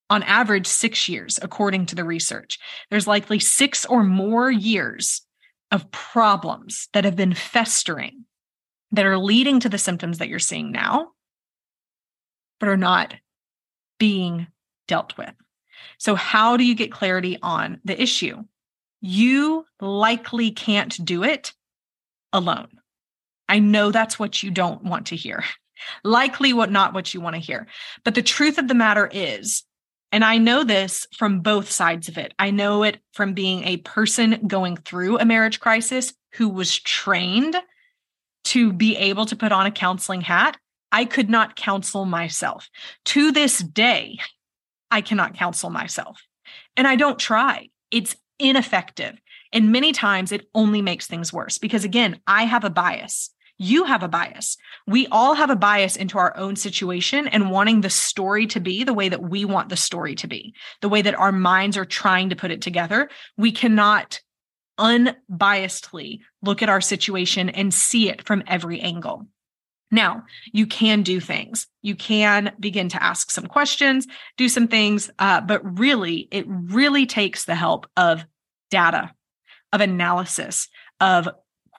[0.08, 2.58] on average, six years, according to the research.
[2.90, 5.22] There's likely six or more years
[5.72, 8.24] of problems that have been festering
[8.92, 11.10] that are leading to the symptoms that you're seeing now,
[12.60, 13.14] but are not
[13.98, 14.46] being
[14.88, 15.32] dealt with.
[15.98, 18.44] So, how do you get clarity on the issue?
[19.00, 21.52] You likely can't do it
[22.32, 22.68] alone.
[23.48, 25.44] I know that's what you don't want to hear.
[26.04, 27.66] Likely what not what you want to hear.
[28.02, 29.62] But the truth of the matter is,
[30.10, 32.32] and I know this from both sides of it.
[32.38, 37.56] I know it from being a person going through a marriage crisis who was trained
[38.44, 40.56] to be able to put on a counseling hat.
[40.92, 42.68] I could not counsel myself.
[43.06, 44.18] To this day,
[44.90, 46.22] I cannot counsel myself.
[46.76, 47.68] And I don't try.
[47.90, 49.18] It's ineffective.
[49.52, 53.30] And many times it only makes things worse because, again, I have a bias.
[53.58, 54.58] You have a bias.
[54.86, 58.84] We all have a bias into our own situation and wanting the story to be
[58.84, 61.86] the way that we want the story to be, the way that our minds are
[61.86, 63.08] trying to put it together.
[63.38, 64.20] We cannot
[64.78, 69.26] unbiasedly look at our situation and see it from every angle.
[69.90, 71.68] Now, you can do things.
[71.82, 74.06] You can begin to ask some questions,
[74.36, 78.24] do some things, uh, but really, it really takes the help of
[78.70, 79.12] data,
[79.72, 80.68] of analysis,
[81.00, 81.28] of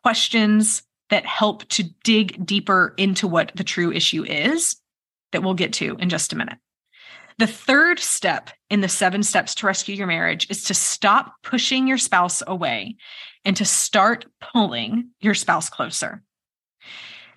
[0.04, 4.78] questions that help to dig deeper into what the true issue is
[5.32, 6.58] that we'll get to in just a minute.
[7.40, 11.88] The third step in the seven steps to rescue your marriage is to stop pushing
[11.88, 12.96] your spouse away
[13.46, 16.24] and to start pulling your spouse closer.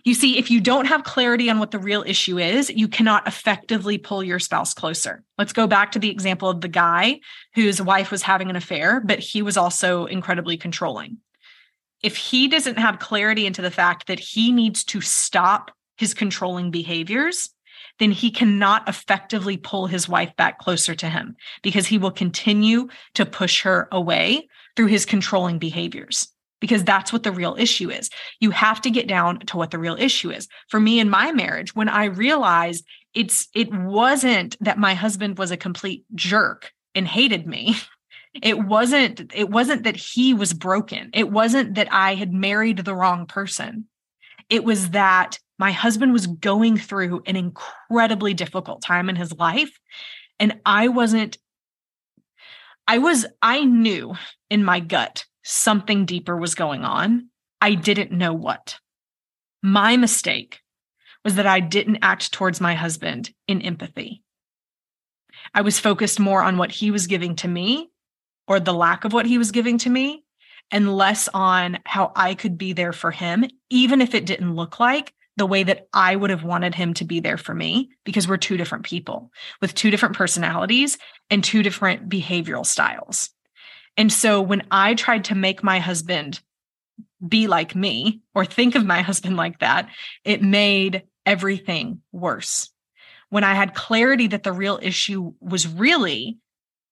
[0.05, 3.27] You see, if you don't have clarity on what the real issue is, you cannot
[3.27, 5.23] effectively pull your spouse closer.
[5.37, 7.21] Let's go back to the example of the guy
[7.55, 11.19] whose wife was having an affair, but he was also incredibly controlling.
[12.03, 16.71] If he doesn't have clarity into the fact that he needs to stop his controlling
[16.71, 17.51] behaviors,
[17.99, 22.89] then he cannot effectively pull his wife back closer to him because he will continue
[23.15, 26.29] to push her away through his controlling behaviors
[26.61, 28.11] because that's what the real issue is.
[28.39, 30.47] You have to get down to what the real issue is.
[30.69, 32.85] For me in my marriage, when I realized
[33.15, 37.77] it's it wasn't that my husband was a complete jerk and hated me.
[38.33, 41.11] It wasn't it wasn't that he was broken.
[41.13, 43.87] It wasn't that I had married the wrong person.
[44.49, 49.77] It was that my husband was going through an incredibly difficult time in his life
[50.39, 51.39] and I wasn't
[52.89, 54.15] I was I knew
[54.49, 57.28] in my gut something deeper was going on.
[57.61, 58.78] I didn't know what.
[59.62, 60.61] My mistake
[61.24, 64.22] was that I didn't act towards my husband in empathy.
[65.55, 67.91] I was focused more on what he was giving to me
[68.47, 70.24] or the lack of what he was giving to me
[70.70, 74.80] and less on how I could be there for him, even if it didn't look
[74.80, 78.28] like the way that I would have wanted him to be there for me, because
[78.28, 80.99] we're two different people with two different personalities
[81.30, 83.30] and two different behavioral styles.
[83.97, 86.41] And so when I tried to make my husband
[87.26, 89.88] be like me or think of my husband like that,
[90.24, 92.70] it made everything worse.
[93.28, 96.38] When I had clarity that the real issue was really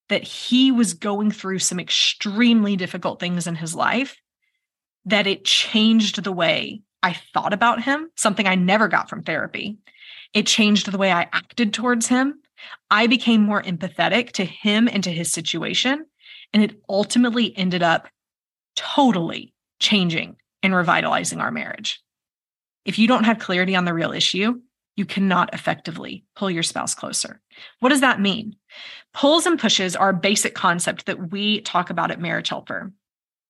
[0.07, 4.17] that he was going through some extremely difficult things in his life,
[5.05, 9.77] that it changed the way I thought about him, something I never got from therapy.
[10.33, 12.41] It changed the way I acted towards him.
[12.91, 16.05] I became more empathetic to him and to his situation.
[16.53, 18.07] And it ultimately ended up
[18.75, 22.01] totally changing and revitalizing our marriage.
[22.85, 24.61] If you don't have clarity on the real issue,
[24.95, 27.39] you cannot effectively pull your spouse closer.
[27.79, 28.55] What does that mean?
[29.13, 32.91] Pulls and pushes are a basic concept that we talk about at Marriage Helper.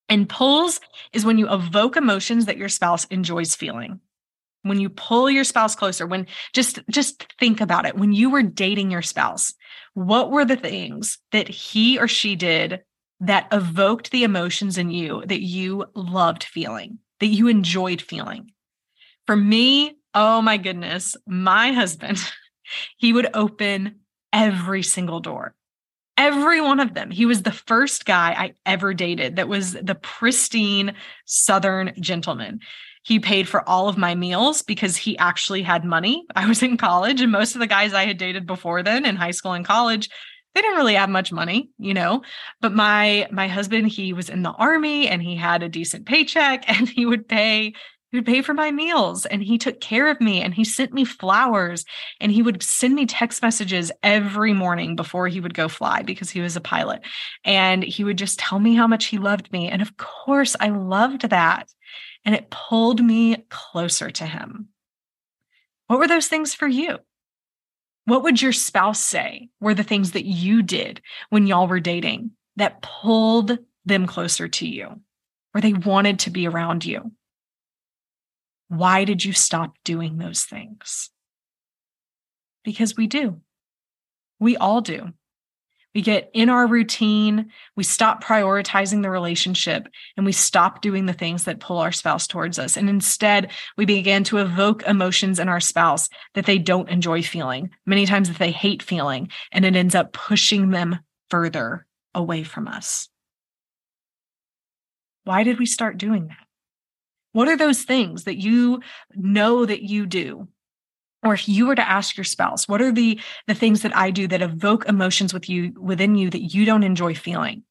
[0.10, 0.80] And pulls
[1.14, 4.00] is when you evoke emotions that your spouse enjoys feeling.
[4.64, 7.96] When you pull your spouse closer, when just just think about it.
[7.96, 9.54] When you were dating your spouse,
[9.94, 12.82] what were the things that he or she did
[13.22, 18.52] that evoked the emotions in you that you loved feeling, that you enjoyed feeling.
[19.28, 22.20] For me, oh my goodness, my husband,
[22.98, 24.00] he would open
[24.32, 25.56] every single door.
[26.18, 27.12] Every one of them.
[27.12, 30.94] He was the first guy I ever dated that was the pristine
[31.26, 32.60] Southern gentleman.
[33.04, 36.26] He paid for all of my meals because he actually had money.
[36.36, 39.16] I was in college, and most of the guys I had dated before then in
[39.16, 40.10] high school and college
[40.56, 42.24] they didn't really have much money, you know.
[42.62, 46.68] But my my husband, he was in the army and he had a decent paycheck
[46.68, 47.74] and he would pay
[48.12, 50.94] he would pay for my meals and he took care of me and he sent
[50.94, 51.86] me flowers
[52.20, 56.32] and he would send me text messages every morning before he would go fly because
[56.32, 57.02] he was a pilot.
[57.46, 59.70] And he would just tell me how much he loved me.
[59.70, 61.72] And of course I loved that.
[62.26, 64.70] And it pulled me closer to him.
[65.86, 66.98] What were those things for you
[68.10, 71.00] What would your spouse say were the things that you did
[71.30, 75.00] when y'all were dating that pulled them closer to you,
[75.54, 77.12] or they wanted to be around you?
[78.68, 81.12] Why did you stop doing those things?
[82.64, 83.42] Because we do.
[84.40, 85.14] We all do.
[85.96, 91.14] We get in our routine, we stop prioritizing the relationship, and we stop doing the
[91.14, 92.78] things that pull our spouse towards us.
[92.78, 97.72] And instead, we begin to evoke emotions in our spouse that they don't enjoy feeling,
[97.88, 102.68] many times that they hate feeling, and it ends up pushing them further away from
[102.68, 103.10] us.
[105.24, 106.38] Why did we start doing that?
[107.32, 108.82] What are those things that you
[109.16, 110.48] know that you do
[111.24, 114.10] or if you were to ask your spouse what are the the things that i
[114.12, 117.64] do that evoke emotions with you within you that you don't enjoy feeling?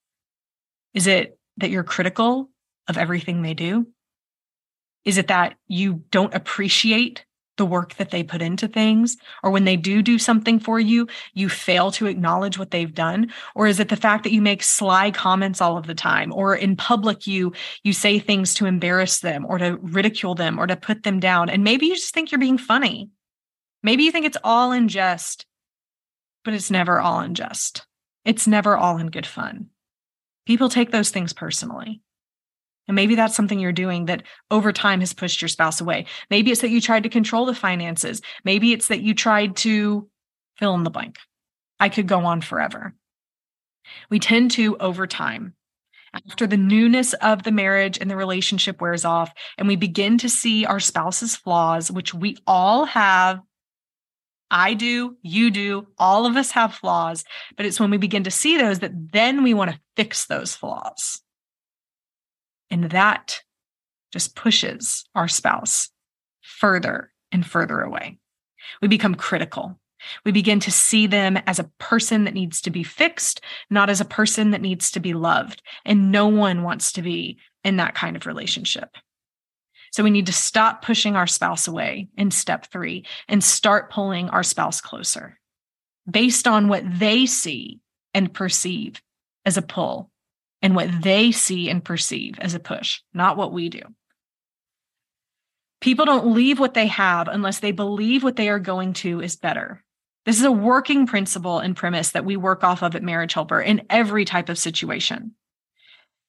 [0.94, 2.50] Is it that you're critical
[2.88, 3.86] of everything they do?
[5.04, 7.24] Is it that you don't appreciate
[7.56, 9.16] the work that they put into things?
[9.42, 13.32] Or when they do do something for you you fail to acknowledge what they've done?
[13.54, 16.32] Or is it the fact that you make sly comments all of the time?
[16.32, 20.66] Or in public you you say things to embarrass them or to ridicule them or
[20.66, 21.50] to put them down?
[21.50, 23.10] And maybe you just think you're being funny
[23.82, 25.46] Maybe you think it's all in jest,
[26.44, 27.86] but it's never all in jest.
[28.24, 29.68] It's never all in good fun.
[30.46, 32.00] People take those things personally.
[32.86, 36.06] And maybe that's something you're doing that over time has pushed your spouse away.
[36.30, 38.22] Maybe it's that you tried to control the finances.
[38.44, 40.08] Maybe it's that you tried to
[40.56, 41.18] fill in the blank.
[41.78, 42.94] I could go on forever.
[44.10, 45.54] We tend to, over time,
[46.14, 50.28] after the newness of the marriage and the relationship wears off, and we begin to
[50.28, 53.40] see our spouse's flaws, which we all have
[54.50, 57.24] I do, you do, all of us have flaws,
[57.56, 60.54] but it's when we begin to see those that then we want to fix those
[60.54, 61.20] flaws.
[62.70, 63.40] And that
[64.12, 65.90] just pushes our spouse
[66.42, 68.18] further and further away.
[68.80, 69.78] We become critical.
[70.24, 74.00] We begin to see them as a person that needs to be fixed, not as
[74.00, 75.62] a person that needs to be loved.
[75.84, 78.90] And no one wants to be in that kind of relationship.
[79.92, 84.28] So we need to stop pushing our spouse away in step three and start pulling
[84.30, 85.38] our spouse closer
[86.10, 87.80] based on what they see
[88.14, 89.02] and perceive
[89.44, 90.10] as a pull
[90.62, 93.82] and what they see and perceive as a push, not what we do.
[95.80, 99.36] People don't leave what they have unless they believe what they are going to is
[99.36, 99.84] better.
[100.26, 103.60] This is a working principle and premise that we work off of at Marriage Helper
[103.60, 105.34] in every type of situation.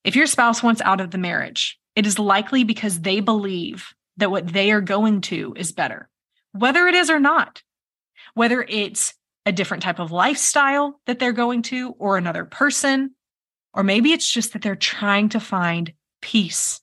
[0.03, 4.31] If your spouse wants out of the marriage, it is likely because they believe that
[4.31, 6.07] what they are going to is better,
[6.53, 7.61] whether it is or not,
[8.35, 9.13] whether it's
[9.45, 13.15] a different type of lifestyle that they're going to or another person,
[13.73, 15.91] or maybe it's just that they're trying to find
[16.21, 16.79] peace.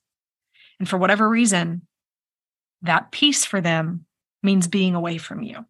[0.79, 1.87] And for whatever reason,
[2.83, 4.05] that peace for them
[4.43, 5.65] means being away from you.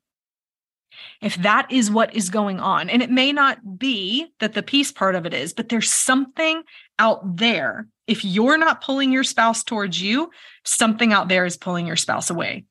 [1.22, 4.92] If that is what is going on, and it may not be that the peace
[4.92, 6.64] part of it is, but there's something
[7.00, 10.32] out there if you're not pulling your spouse towards you,
[10.64, 12.66] something out there is pulling your spouse away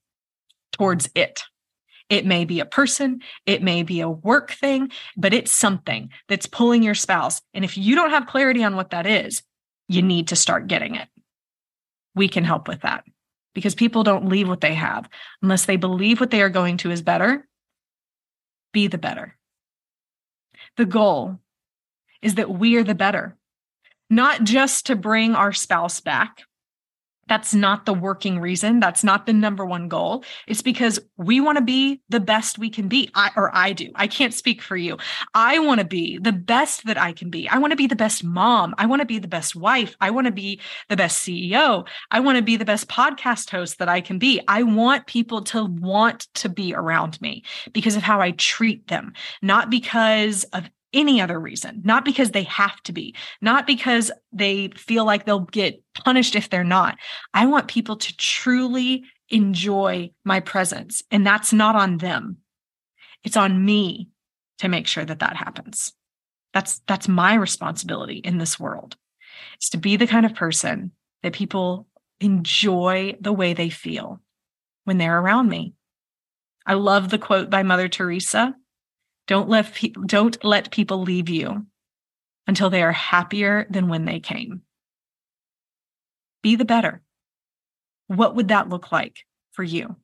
[0.72, 1.43] towards it.
[2.09, 6.47] It may be a person, it may be a work thing, but it's something that's
[6.47, 7.43] pulling your spouse.
[7.53, 9.43] And if you don't have clarity on what that is,
[9.89, 11.09] you need to start getting it.
[12.14, 13.05] We can help with that
[13.55, 15.09] because people don't leave what they have
[15.43, 17.47] unless they believe what they are going to is better.
[18.72, 19.37] Be the better.
[20.76, 21.41] The goal
[22.22, 23.37] is that we are the better
[24.11, 26.42] not just to bring our spouse back.
[27.28, 28.78] That's not the working reason.
[28.78, 30.24] That's not the number one goal.
[30.46, 33.11] It's because we want to be the best we can be.
[33.14, 33.90] I, or I do.
[33.96, 34.96] I can't speak for you.
[35.34, 37.48] I want to be the best that I can be.
[37.48, 38.74] I want to be the best mom.
[38.78, 39.96] I want to be the best wife.
[40.00, 41.86] I want to be the best CEO.
[42.12, 44.40] I want to be the best podcast host that I can be.
[44.46, 47.42] I want people to want to be around me
[47.72, 52.45] because of how I treat them, not because of any other reason, not because they
[52.45, 56.97] have to be, not because they feel like they'll get punished if they're not.
[57.34, 61.03] I want people to truly enjoy my presence.
[61.11, 62.39] And that's not on them.
[63.24, 64.09] It's on me
[64.59, 65.93] to make sure that that happens.
[66.55, 68.97] That's that's my responsibility in this world.
[69.57, 71.87] It's to be the kind of person that people
[72.20, 74.20] enjoy the way they feel
[74.84, 75.74] when they're around me.
[76.64, 78.55] I love the quote by Mother Teresa
[79.26, 81.66] don't let pe- don't let people leave you
[82.46, 84.62] until they are happier than when they came.
[86.42, 87.02] Be the better.
[88.06, 89.18] What would that look like
[89.52, 89.96] for you?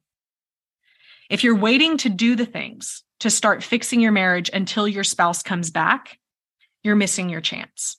[1.31, 5.43] If you're waiting to do the things to start fixing your marriage until your spouse
[5.43, 6.19] comes back,
[6.83, 7.97] you're missing your chance.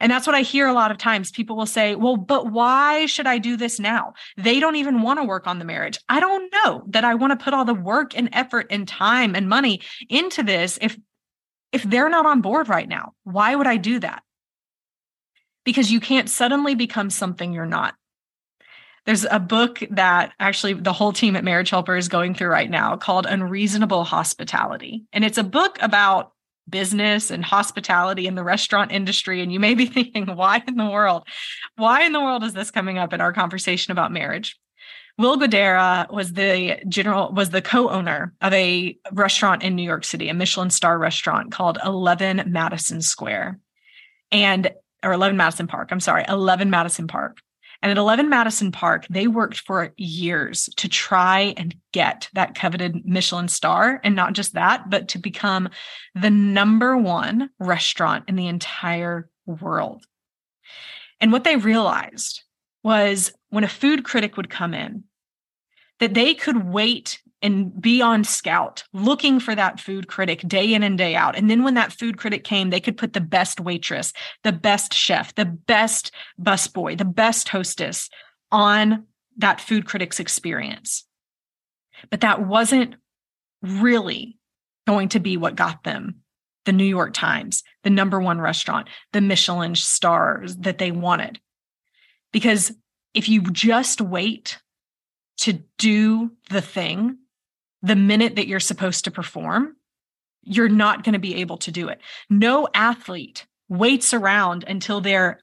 [0.00, 1.30] And that's what I hear a lot of times.
[1.30, 4.14] People will say, well, but why should I do this now?
[4.36, 5.98] They don't even want to work on the marriage.
[6.08, 9.34] I don't know that I want to put all the work and effort and time
[9.34, 10.98] and money into this if
[11.72, 13.14] if they're not on board right now.
[13.24, 14.22] Why would I do that?
[15.64, 17.94] Because you can't suddenly become something you're not.
[19.04, 22.70] There's a book that actually the whole team at Marriage Helper is going through right
[22.70, 25.04] now called Unreasonable Hospitality.
[25.12, 26.32] And it's a book about
[26.68, 29.42] business and hospitality in the restaurant industry.
[29.42, 31.26] And you may be thinking, why in the world?
[31.76, 34.58] Why in the world is this coming up in our conversation about marriage?
[35.18, 40.30] Will Guidara was the general was the co-owner of a restaurant in New York City,
[40.30, 43.58] a Michelin star restaurant called 11 Madison Square.
[44.30, 44.72] And
[45.04, 47.38] or 11 Madison Park, I'm sorry, 11 Madison Park.
[47.82, 53.04] And at 11 Madison Park, they worked for years to try and get that coveted
[53.04, 54.00] Michelin star.
[54.04, 55.68] And not just that, but to become
[56.14, 60.04] the number one restaurant in the entire world.
[61.20, 62.42] And what they realized
[62.84, 65.04] was when a food critic would come in,
[65.98, 70.82] that they could wait and be on scout looking for that food critic day in
[70.82, 71.36] and day out.
[71.36, 74.12] And then when that food critic came, they could put the best waitress,
[74.44, 78.08] the best chef, the best busboy, the best hostess
[78.52, 79.06] on
[79.38, 81.04] that food critic's experience.
[82.10, 82.94] But that wasn't
[83.60, 84.38] really
[84.86, 86.16] going to be what got them
[86.64, 91.40] the New York Times, the number one restaurant, the Michelin stars that they wanted.
[92.32, 92.72] Because
[93.14, 94.58] if you just wait
[95.38, 97.18] to do the thing
[97.82, 99.76] the minute that you're supposed to perform,
[100.42, 102.00] you're not going to be able to do it.
[102.30, 105.40] No athlete waits around until they're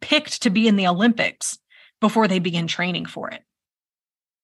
[0.00, 1.58] picked to be in the Olympics
[2.00, 3.42] before they begin training for it.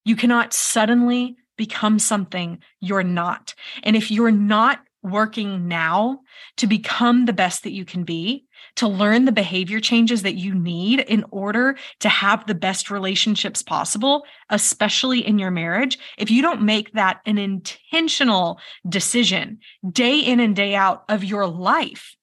[0.05, 3.55] You cannot suddenly become something you're not.
[3.83, 6.21] And if you're not working now
[6.57, 8.47] to become the best that you can be,
[8.77, 13.63] to learn the behavior changes that you need in order to have the best relationships
[13.63, 19.59] possible, especially in your marriage, if you don't make that an intentional decision
[19.91, 22.17] day in and day out of your life,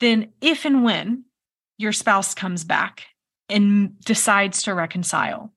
[0.00, 1.24] then if and when
[1.78, 3.04] your spouse comes back
[3.48, 5.52] and decides to reconcile,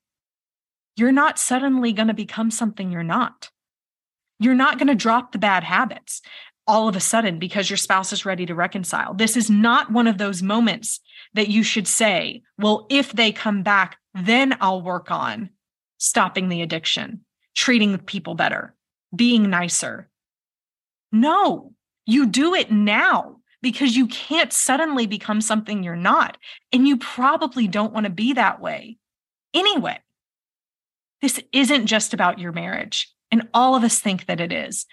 [0.96, 3.50] you're not suddenly going to become something you're not.
[4.40, 6.22] You're not going to drop the bad habits
[6.70, 9.16] all of a sudden because your spouse is ready to reconcile.
[9.16, 11.00] This is not one of those moments
[11.34, 15.50] that you should say, well, if they come back, then I'll work on
[15.98, 18.76] stopping the addiction, treating people better,
[19.14, 20.10] being nicer.
[21.12, 21.74] No,
[22.06, 26.38] you do it now because you can't suddenly become something you're not.
[26.72, 29.00] And you probably don't want to be that way
[29.56, 29.98] anyway.
[31.24, 33.12] This isn't just about your marriage.
[33.32, 34.86] And all of us think that it is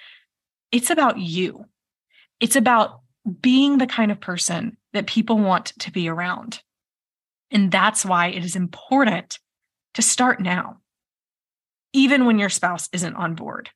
[0.73, 1.65] it's about you.
[2.41, 3.01] It's about
[3.41, 6.63] being the kind of person that people want to be around.
[7.51, 9.39] And that's why it is important
[9.95, 10.79] to start now,
[11.93, 13.71] even when your spouse isn't on board.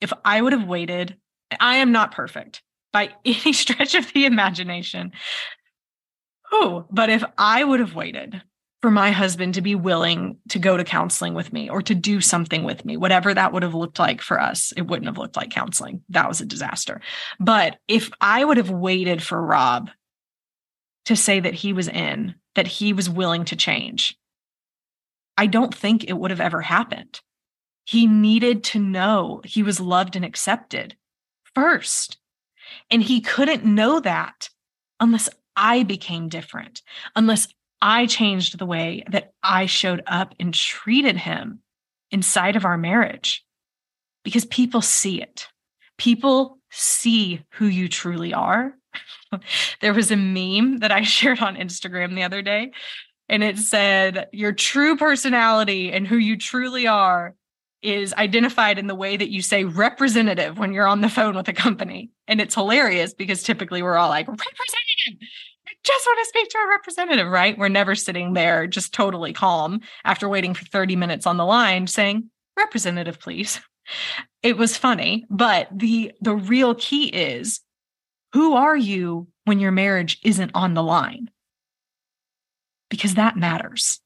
[0.00, 1.16] If I would have waited,
[1.58, 5.12] I am not perfect by any stretch of the imagination.
[6.52, 8.42] Oh, but if I would have waited
[8.82, 12.20] for my husband to be willing to go to counseling with me or to do
[12.20, 14.72] something with me, whatever that would have looked like for us.
[14.76, 16.02] It wouldn't have looked like counseling.
[16.10, 17.00] That was a disaster.
[17.40, 19.90] But if I would have waited for Rob
[21.06, 24.16] to say that he was in, that he was willing to change,
[25.36, 27.20] I don't think it would have ever happened.
[27.84, 30.96] He needed to know he was loved and accepted
[31.54, 32.18] first.
[32.90, 34.50] And he couldn't know that
[35.00, 36.82] unless I became different,
[37.14, 37.48] unless
[37.80, 41.60] I changed the way that I showed up and treated him
[42.10, 43.44] inside of our marriage
[44.24, 45.48] because people see it.
[45.98, 48.74] People see who you truly are.
[49.80, 52.72] there was a meme that I shared on Instagram the other day,
[53.28, 57.34] and it said, Your true personality and who you truly are
[57.82, 61.48] is identified in the way that you say representative when you're on the phone with
[61.48, 62.10] a company.
[62.26, 65.28] And it's hilarious because typically we're all like, representative,
[65.86, 67.56] just want to speak to a representative, right?
[67.56, 71.86] We're never sitting there just totally calm after waiting for 30 minutes on the line
[71.86, 73.60] saying, representative, please.
[74.42, 77.60] It was funny, but the the real key is
[78.32, 81.30] who are you when your marriage isn't on the line?
[82.90, 84.00] Because that matters.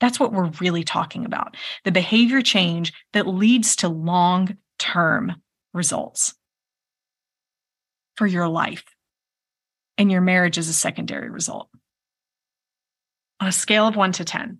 [0.00, 1.56] That's what we're really talking about.
[1.84, 5.36] The behavior change that leads to long-term
[5.72, 6.34] results
[8.16, 8.84] for your life
[9.98, 11.68] and your marriage is a secondary result.
[13.40, 14.58] On a scale of one to 10,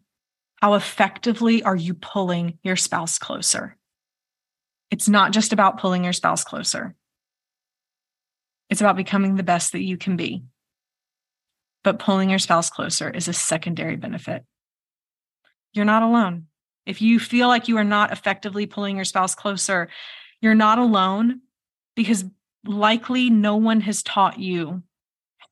[0.61, 3.77] how effectively are you pulling your spouse closer?
[4.91, 6.95] It's not just about pulling your spouse closer,
[8.71, 10.45] it's about becoming the best that you can be.
[11.85, 14.45] but pulling your spouse closer is a secondary benefit.
[15.73, 16.47] You're not alone.
[16.87, 19.89] If you feel like you are not effectively pulling your spouse closer,
[20.41, 21.41] you're not alone
[21.97, 22.25] because
[22.65, 24.83] likely no one has taught you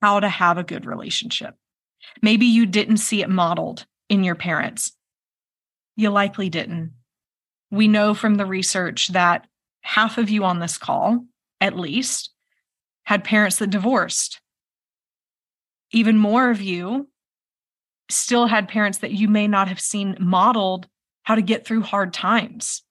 [0.01, 1.55] how to have a good relationship.
[2.23, 4.93] Maybe you didn't see it modeled in your parents.
[5.97, 6.93] You likely didn't.
[7.71, 9.47] We know from the research that
[9.83, 11.25] half of you on this call,
[11.61, 12.31] at least,
[13.05, 14.41] had parents that divorced.
[15.93, 17.09] Even more of you
[18.09, 20.89] still had parents that you may not have seen modeled
[21.23, 22.83] how to get through hard times.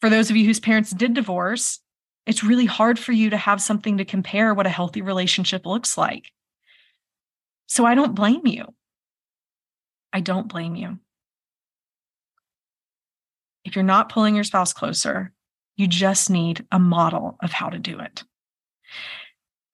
[0.00, 1.80] For those of you whose parents did divorce,
[2.26, 5.96] it's really hard for you to have something to compare what a healthy relationship looks
[5.96, 6.32] like.
[7.68, 8.74] So I don't blame you.
[10.12, 10.98] I don't blame you.
[13.64, 15.32] If you're not pulling your spouse closer,
[15.76, 18.24] you just need a model of how to do it.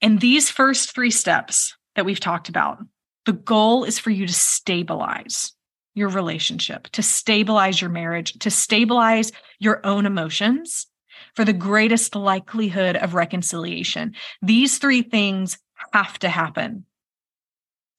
[0.01, 2.79] And these first three steps that we've talked about,
[3.25, 5.53] the goal is for you to stabilize
[5.95, 10.87] your relationship, to stabilize your marriage, to stabilize your own emotions
[11.35, 14.15] for the greatest likelihood of reconciliation.
[14.41, 15.59] These three things
[15.93, 16.85] have to happen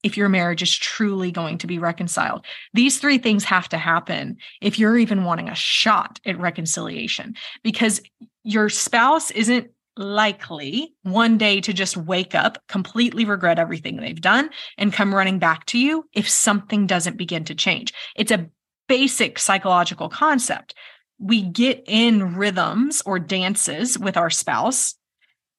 [0.02, 2.44] if your marriage is truly going to be reconciled.
[2.74, 8.02] These three things have to happen if you're even wanting a shot at reconciliation because
[8.44, 14.50] your spouse isn't likely one day to just wake up, completely regret everything they've done,
[14.76, 17.94] and come running back to you if something doesn't begin to change.
[18.14, 18.50] It's a
[18.88, 20.74] basic psychological concept.
[21.18, 24.94] We get in rhythms or dances with our spouse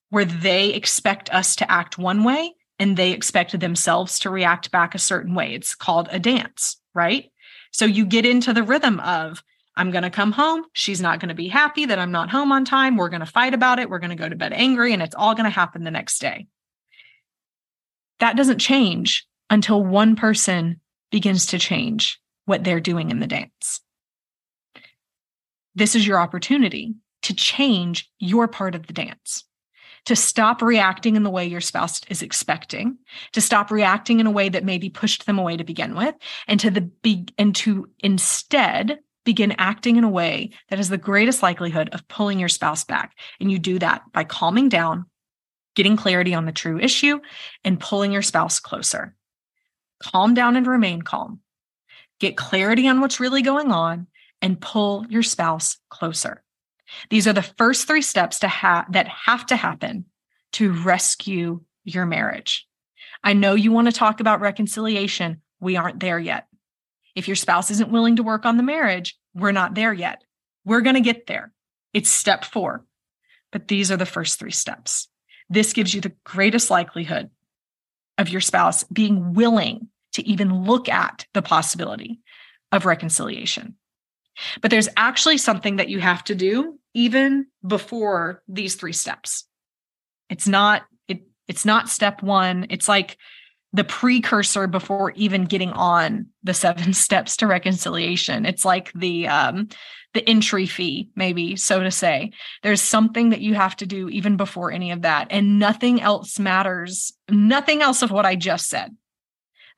[0.10, 4.96] where they expect us to act one way and they expect themselves to react back
[4.96, 5.54] a certain way.
[5.54, 7.32] It's called a dance, right?
[7.72, 9.44] So you get into the rhythm of,
[9.78, 10.64] I'm going to come home.
[10.74, 12.96] She's not going to be happy that I'm not home on time.
[12.96, 13.90] We're going to fight about it.
[13.90, 16.20] We're going to go to bed angry, and it's all going to happen the next
[16.20, 16.48] day.
[18.20, 20.80] That doesn't change until one person
[21.12, 23.82] begins to change what they're doing in the dance.
[25.76, 29.44] This is your opportunity to change your part of the dance,
[30.06, 32.98] to stop reacting in the way your spouse is expecting,
[33.34, 36.16] to stop reacting in a way that maybe pushed them away to begin with,
[36.48, 40.98] and to the be and to instead begin acting in a way that has the
[40.98, 43.18] greatest likelihood of pulling your spouse back.
[43.40, 45.08] And you do that by calming down,
[45.76, 47.20] getting clarity on the true issue,
[47.64, 49.16] and pulling your spouse closer.
[50.00, 51.40] Calm down and remain calm.
[52.20, 54.08] Get clarity on what's really going on
[54.46, 56.44] and pull your spouse closer.
[57.10, 60.06] These are the first three steps to ha- that have to happen
[60.52, 62.68] to rescue your marriage.
[63.24, 65.42] I know you want to talk about reconciliation.
[65.60, 66.46] We aren't there yet.
[67.16, 70.24] If your spouse isn't willing to work on the marriage, we're not there yet.
[70.64, 71.52] We're going to get there.
[71.92, 72.86] It's step four.
[73.52, 75.08] But these are the first three steps.
[75.50, 77.32] This gives you the greatest likelihood
[78.20, 82.20] of your spouse being willing to even look at the possibility
[82.72, 83.76] of reconciliation.
[84.62, 89.46] But there's actually something that you have to do even before these three steps.
[90.30, 92.68] It's not it it's not step 1.
[92.70, 93.18] It's like
[93.74, 98.46] the precursor before even getting on the seven steps to reconciliation.
[98.46, 99.68] It's like the um
[100.14, 102.32] the entry fee maybe so to say.
[102.64, 105.28] There's something that you have to do even before any of that.
[105.30, 107.12] And nothing else matters.
[107.30, 108.96] Nothing else of what i just said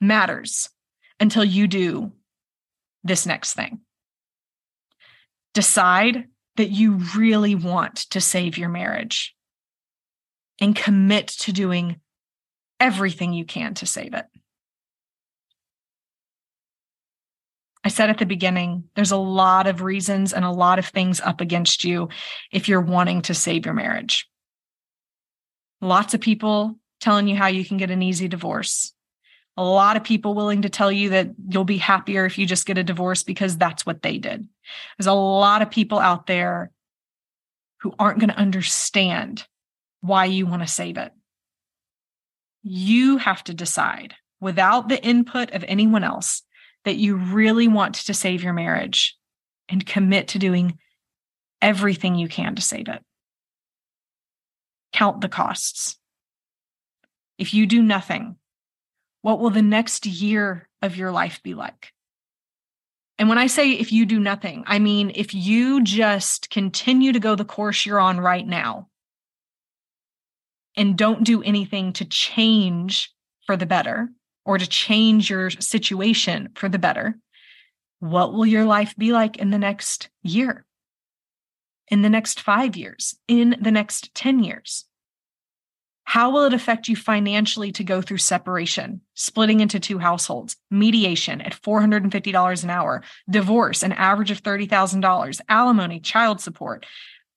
[0.00, 0.70] matters
[1.18, 2.12] until you do
[3.02, 3.80] this next thing
[5.54, 6.24] decide
[6.56, 9.34] that you really want to save your marriage
[10.60, 12.00] and commit to doing
[12.80, 14.26] everything you can to save it.
[17.84, 21.20] I said at the beginning, there's a lot of reasons and a lot of things
[21.20, 22.08] up against you
[22.52, 24.28] if you're wanting to save your marriage.
[25.80, 28.92] Lots of people telling you how you can get an easy divorce.
[29.58, 32.64] A lot of people willing to tell you that you'll be happier if you just
[32.64, 34.48] get a divorce because that's what they did.
[34.96, 36.70] There's a lot of people out there
[37.80, 39.46] who aren't going to understand
[40.00, 41.12] why you want to save it
[42.62, 46.42] you have to decide without the input of anyone else
[46.84, 49.16] that you really want to save your marriage
[49.68, 50.78] and commit to doing
[51.60, 53.02] everything you can to save it.
[54.92, 55.96] Count the costs.
[57.36, 58.36] If you do nothing,
[59.22, 61.92] what will the next year of your life be like?
[63.18, 67.20] And when I say if you do nothing, I mean if you just continue to
[67.20, 68.88] go the course you're on right now,
[70.76, 73.12] and don't do anything to change
[73.44, 74.08] for the better
[74.44, 77.18] or to change your situation for the better,
[77.98, 80.64] what will your life be like in the next year?
[81.88, 83.16] In the next five years?
[83.26, 84.84] In the next 10 years?
[86.08, 91.42] How will it affect you financially to go through separation, splitting into two households, mediation
[91.42, 96.86] at $450 an hour, divorce, an average of $30,000, alimony, child support?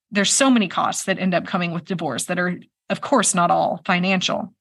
[0.09, 3.51] There's so many costs that end up coming with divorce that are, of course, not
[3.51, 4.53] all financial.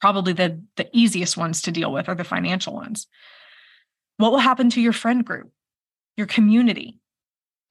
[0.00, 3.08] Probably the, the easiest ones to deal with are the financial ones.
[4.18, 5.50] What will happen to your friend group,
[6.16, 7.00] your community?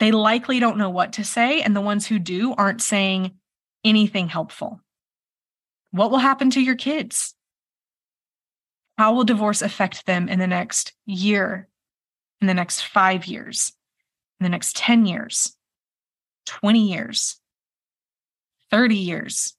[0.01, 3.35] They likely don't know what to say, and the ones who do aren't saying
[3.85, 4.81] anything helpful.
[5.91, 7.35] What will happen to your kids?
[8.97, 11.67] How will divorce affect them in the next year,
[12.39, 13.73] in the next five years,
[14.39, 15.55] in the next 10 years,
[16.45, 17.39] 20 years,
[18.69, 19.55] 30 years?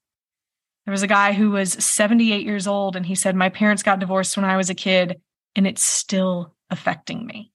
[0.85, 4.01] There was a guy who was 78 years old and he said, My parents got
[4.01, 5.21] divorced when I was a kid
[5.55, 7.53] and it's still affecting me.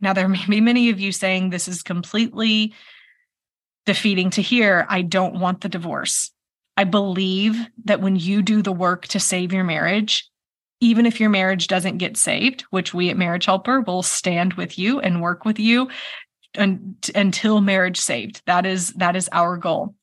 [0.00, 2.74] Now, there may be many of you saying this is completely
[3.84, 4.86] defeating to hear.
[4.88, 6.30] I don't want the divorce.
[6.76, 10.28] I believe that when you do the work to save your marriage,
[10.80, 14.78] even if your marriage doesn't get saved, which we at Marriage Helper will stand with
[14.78, 15.88] you and work with you
[16.56, 18.42] un- until marriage saved.
[18.46, 19.94] That is that is our goal.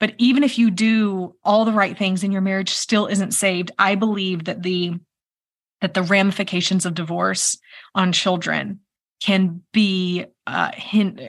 [0.00, 3.70] But even if you do all the right things and your marriage still isn't saved,
[3.78, 4.94] I believe that the
[5.80, 7.58] that the ramifications of divorce
[7.94, 8.80] on children
[9.22, 10.72] can be uh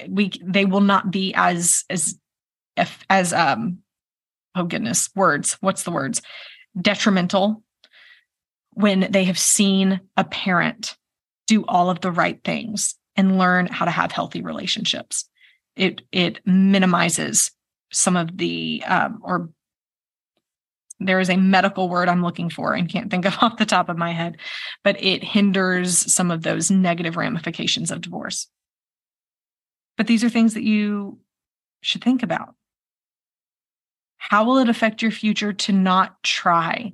[0.10, 2.18] we they will not be as as
[3.10, 3.80] as um
[4.56, 5.58] oh goodness, words.
[5.62, 6.22] What's the words?
[6.80, 7.64] Detrimental
[8.72, 10.98] when they have seen a parent
[11.48, 15.30] do all of the right things and learn how to have healthy relationships.
[15.76, 17.52] It it minimizes
[17.92, 19.50] some of the um, or
[21.00, 23.90] there is a medical word I'm looking for and can't think of off the top
[23.90, 24.38] of my head,
[24.84, 28.48] but it hinders some of those negative ramifications of divorce.
[29.98, 31.20] But these are things that you
[31.82, 32.56] should think about.
[34.30, 36.94] How will it affect your future to not try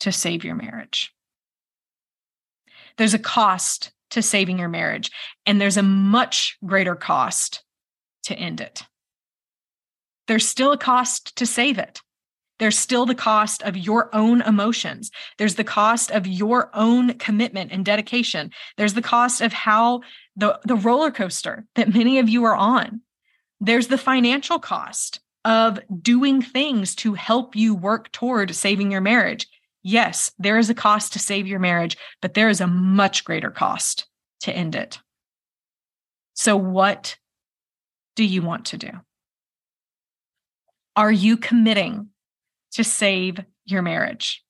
[0.00, 1.12] to save your marriage?
[2.96, 5.10] There's a cost to saving your marriage,
[5.44, 7.62] and there's a much greater cost
[8.22, 8.84] to end it.
[10.26, 12.00] There's still a cost to save it.
[12.58, 15.10] There's still the cost of your own emotions.
[15.36, 18.50] There's the cost of your own commitment and dedication.
[18.78, 20.00] There's the cost of how
[20.36, 23.02] the, the roller coaster that many of you are on.
[23.60, 29.46] There's the financial cost of doing things to help you work toward saving your marriage.
[29.82, 33.50] Yes, there is a cost to save your marriage, but there is a much greater
[33.50, 34.06] cost
[34.40, 34.98] to end it.
[36.32, 37.16] So, what
[38.16, 38.90] do you want to do?
[40.96, 42.08] Are you committing
[42.72, 44.42] to save your marriage?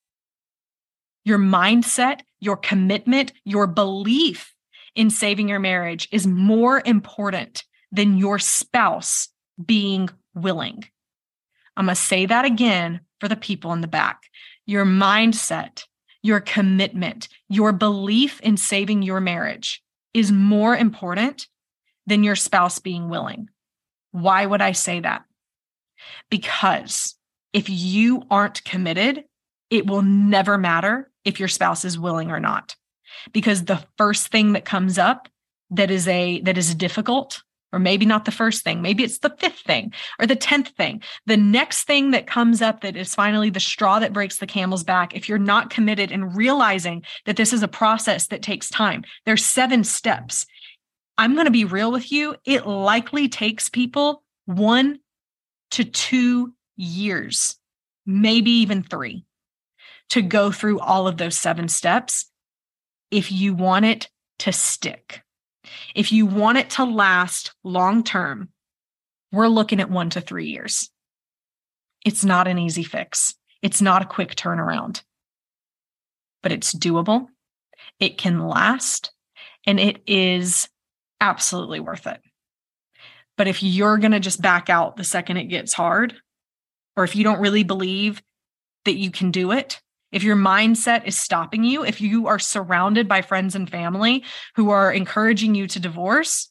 [1.25, 4.53] Your mindset, your commitment, your belief
[4.95, 9.29] in saving your marriage is more important than your spouse
[9.63, 10.85] being willing.
[11.77, 14.23] I'm going to say that again for the people in the back.
[14.65, 15.85] Your mindset,
[16.21, 19.81] your commitment, your belief in saving your marriage
[20.13, 21.47] is more important
[22.07, 23.49] than your spouse being willing.
[24.11, 25.23] Why would I say that?
[26.29, 27.15] Because
[27.53, 29.25] if you aren't committed,
[29.69, 32.75] it will never matter if your spouse is willing or not.
[33.33, 35.27] Because the first thing that comes up
[35.71, 37.41] that is a that is difficult
[37.73, 38.81] or maybe not the first thing.
[38.81, 41.01] Maybe it's the fifth thing or the 10th thing.
[41.25, 44.83] The next thing that comes up that is finally the straw that breaks the camel's
[44.83, 45.15] back.
[45.15, 49.45] If you're not committed and realizing that this is a process that takes time, there's
[49.45, 50.45] seven steps.
[51.17, 52.35] I'm going to be real with you.
[52.45, 54.99] It likely takes people one
[55.71, 57.57] to two years,
[58.05, 59.25] maybe even three,
[60.09, 62.31] to go through all of those seven steps
[63.11, 64.09] if you want it
[64.39, 65.24] to stick.
[65.93, 68.49] If you want it to last long term,
[69.31, 70.89] we're looking at one to three years.
[72.05, 75.01] It's not an easy fix, it's not a quick turnaround,
[76.43, 77.27] but it's doable.
[77.99, 79.11] It can last,
[79.65, 80.69] and it is
[81.19, 82.21] absolutely worth it.
[83.37, 86.15] But if you're going to just back out the second it gets hard,
[86.95, 88.21] or if you don't really believe
[88.85, 89.81] that you can do it,
[90.15, 94.23] if your mindset is stopping you, if you are surrounded by friends and family
[94.55, 96.49] who are encouraging you to divorce,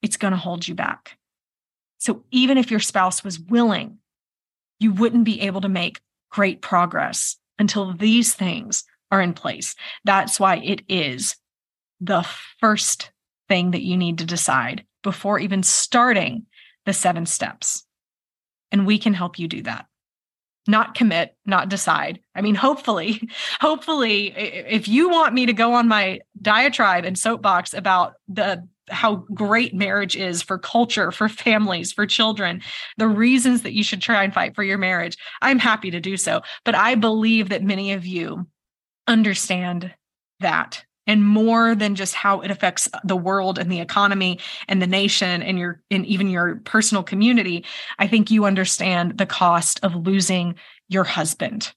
[0.00, 1.18] it's going to hold you back.
[1.98, 3.98] So even if your spouse was willing,
[4.78, 9.74] you wouldn't be able to make great progress until these things are in place.
[10.04, 11.34] That's why it is
[12.00, 12.24] the
[12.60, 13.10] first
[13.48, 16.46] thing that you need to decide before even starting
[16.86, 17.84] the seven steps.
[18.70, 19.86] And we can help you do that
[20.66, 22.20] not commit, not decide.
[22.34, 23.28] I mean, hopefully,
[23.60, 29.16] hopefully, if you want me to go on my diatribe and soapbox about the how
[29.32, 32.60] great marriage is for culture, for families, for children,
[32.98, 36.16] the reasons that you should try and fight for your marriage, I'm happy to do
[36.16, 36.42] so.
[36.64, 38.46] But I believe that many of you
[39.06, 39.94] understand
[40.40, 44.38] that and more than just how it affects the world and the economy
[44.68, 47.64] and the nation and your and even your personal community
[47.98, 50.54] i think you understand the cost of losing
[50.88, 51.72] your husband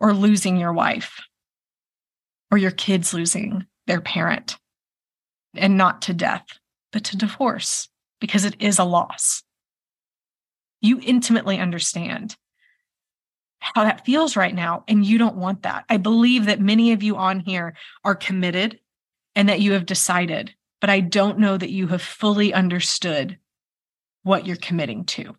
[0.00, 1.20] or losing your wife
[2.50, 4.58] or your kids losing their parent.
[5.54, 6.46] And not to death
[6.92, 7.88] but to divorce
[8.20, 9.42] because it is a loss.
[10.82, 12.36] You intimately understand
[13.62, 14.84] how that feels right now.
[14.88, 15.84] And you don't want that.
[15.88, 18.80] I believe that many of you on here are committed
[19.34, 23.38] and that you have decided, but I don't know that you have fully understood
[24.24, 25.36] what you're committing to,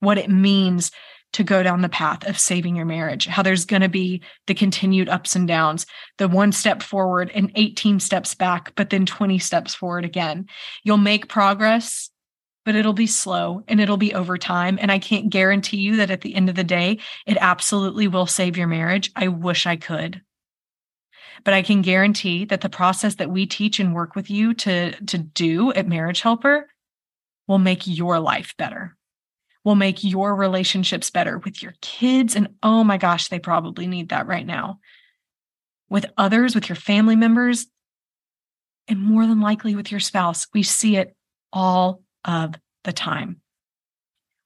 [0.00, 0.90] what it means
[1.32, 4.54] to go down the path of saving your marriage, how there's going to be the
[4.54, 5.86] continued ups and downs,
[6.18, 10.46] the one step forward and 18 steps back, but then 20 steps forward again.
[10.82, 12.10] You'll make progress
[12.70, 14.78] but it'll be slow and it'll be over time.
[14.80, 18.26] And I can't guarantee you that at the end of the day, it absolutely will
[18.26, 19.10] save your marriage.
[19.16, 20.22] I wish I could.
[21.42, 24.92] But I can guarantee that the process that we teach and work with you to,
[24.92, 26.68] to do at Marriage Helper
[27.48, 28.96] will make your life better,
[29.64, 32.36] will make your relationships better with your kids.
[32.36, 34.78] And oh my gosh, they probably need that right now.
[35.88, 37.66] With others, with your family members,
[38.86, 40.46] and more than likely with your spouse.
[40.54, 41.16] We see it
[41.52, 42.54] all of
[42.84, 43.40] the time.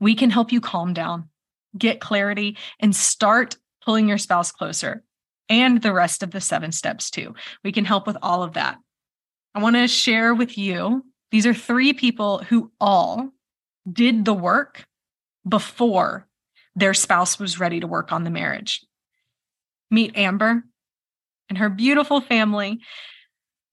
[0.00, 1.28] We can help you calm down,
[1.76, 5.04] get clarity, and start pulling your spouse closer
[5.48, 7.34] and the rest of the seven steps too.
[7.62, 8.78] We can help with all of that.
[9.54, 13.30] I want to share with you these are three people who all
[13.90, 14.86] did the work
[15.46, 16.26] before
[16.74, 18.84] their spouse was ready to work on the marriage.
[19.90, 20.64] Meet Amber
[21.48, 22.80] and her beautiful family.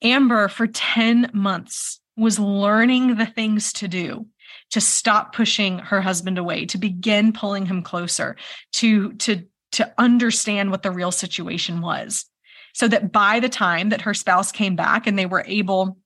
[0.04, 4.26] Amber, for 10 months, was learning the things to do
[4.72, 8.36] to stop pushing her husband away to begin pulling him closer
[8.74, 9.44] to to
[9.74, 12.26] to understand what the real situation was.
[12.74, 15.98] So that by the time that her spouse came back and they were able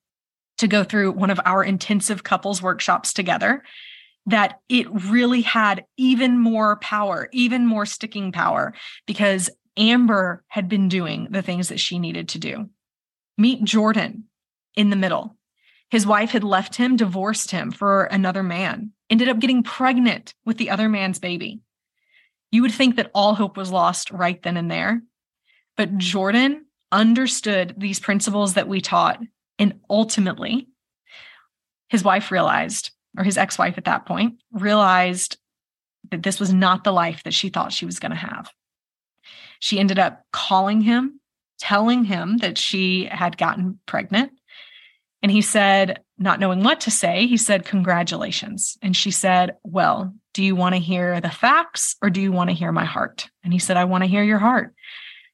[0.60, 3.64] to go through one of our intensive couples workshops together
[4.28, 8.74] that it really had even more power even more sticking power
[9.06, 12.70] because amber had been doing the things that she needed to do.
[13.38, 14.26] Meet jordan
[14.76, 15.36] in the middle
[15.92, 20.58] his wife had left him, divorced him for another man, ended up getting pregnant with
[20.58, 21.62] the other man's baby.
[22.52, 25.02] You would think that all hope was lost right then and there.
[25.78, 29.20] But Jordan understood these principles that we taught.
[29.60, 30.70] And ultimately,
[31.90, 35.38] his wife realized, or his ex wife at that point, realized
[36.12, 38.50] that this was not the life that she thought she was going to have.
[39.60, 41.20] She ended up calling him,
[41.60, 44.32] telling him that she had gotten pregnant,
[45.26, 48.78] and he said, not knowing what to say, he said, Congratulations.
[48.84, 52.52] And she said, Well, do you want to hear the facts or do you want
[52.52, 53.28] to hear my heart?
[53.44, 54.76] And he said, I want to hear your heart.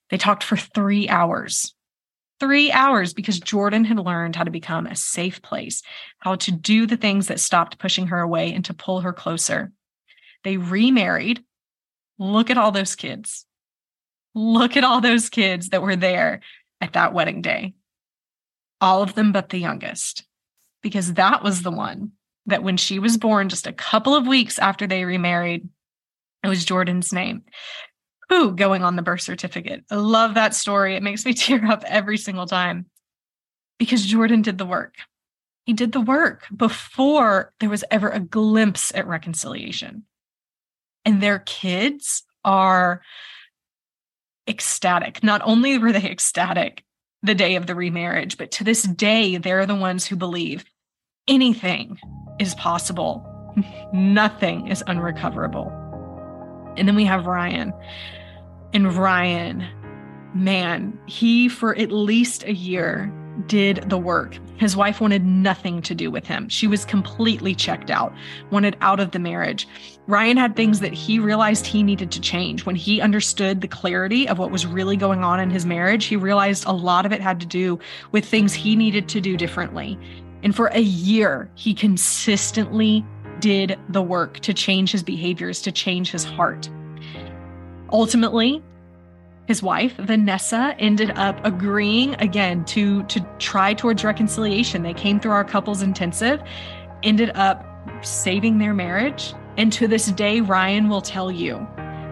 [0.10, 1.76] They talked for three hours.
[2.40, 5.84] Three hours because Jordan had learned how to become a safe place,
[6.20, 9.74] how to do the things that stopped pushing her away and to pull her closer.
[10.46, 11.44] They remarried.
[12.18, 13.46] Look at all those kids.
[14.36, 16.40] Look at all those kids that were there
[16.80, 17.74] at that wedding day
[18.82, 20.26] all of them but the youngest,
[20.82, 22.12] because that was the one
[22.48, 25.70] that when she was born, just a couple of weeks after they remarried,
[26.44, 27.44] it was Jordan's name.
[28.30, 29.84] Who going on the birth certificate?
[29.92, 30.96] I love that story.
[30.96, 32.88] It makes me tear up every single time
[33.78, 34.96] because Jordan did the work.
[35.66, 40.04] He did the work before there was ever a glimpse at reconciliation.
[41.06, 43.02] And their kids are
[44.48, 45.24] ecstatic.
[45.24, 46.84] Not only were they ecstatic,
[47.24, 48.38] the day of the remarriage.
[48.38, 50.66] But to this day, they're the ones who believe
[51.28, 52.00] anything
[52.40, 53.26] is possible,
[53.94, 55.72] nothing is unrecoverable.
[56.78, 57.74] And then we have Ryan.
[58.74, 59.68] And Ryan,
[60.34, 63.14] man, he for at least a year
[63.48, 64.38] did the work.
[64.58, 66.50] His wife wanted nothing to do with him.
[66.50, 68.14] She was completely checked out,
[68.52, 69.68] wanted out of the marriage.
[70.08, 72.66] Ryan had things that he realized he needed to change.
[72.66, 76.16] When he understood the clarity of what was really going on in his marriage, he
[76.16, 77.80] realized a lot of it had to do
[78.12, 79.98] with things he needed to do differently.
[80.44, 83.06] And for a year, he consistently
[83.40, 86.70] did the work to change his behaviors, to change his heart.
[87.92, 88.64] Ultimately,
[89.48, 95.32] his wife vanessa ended up agreeing again to to try towards reconciliation they came through
[95.32, 96.42] our couples intensive
[97.04, 97.66] ended up
[98.02, 101.56] saving their marriage and to this day ryan will tell you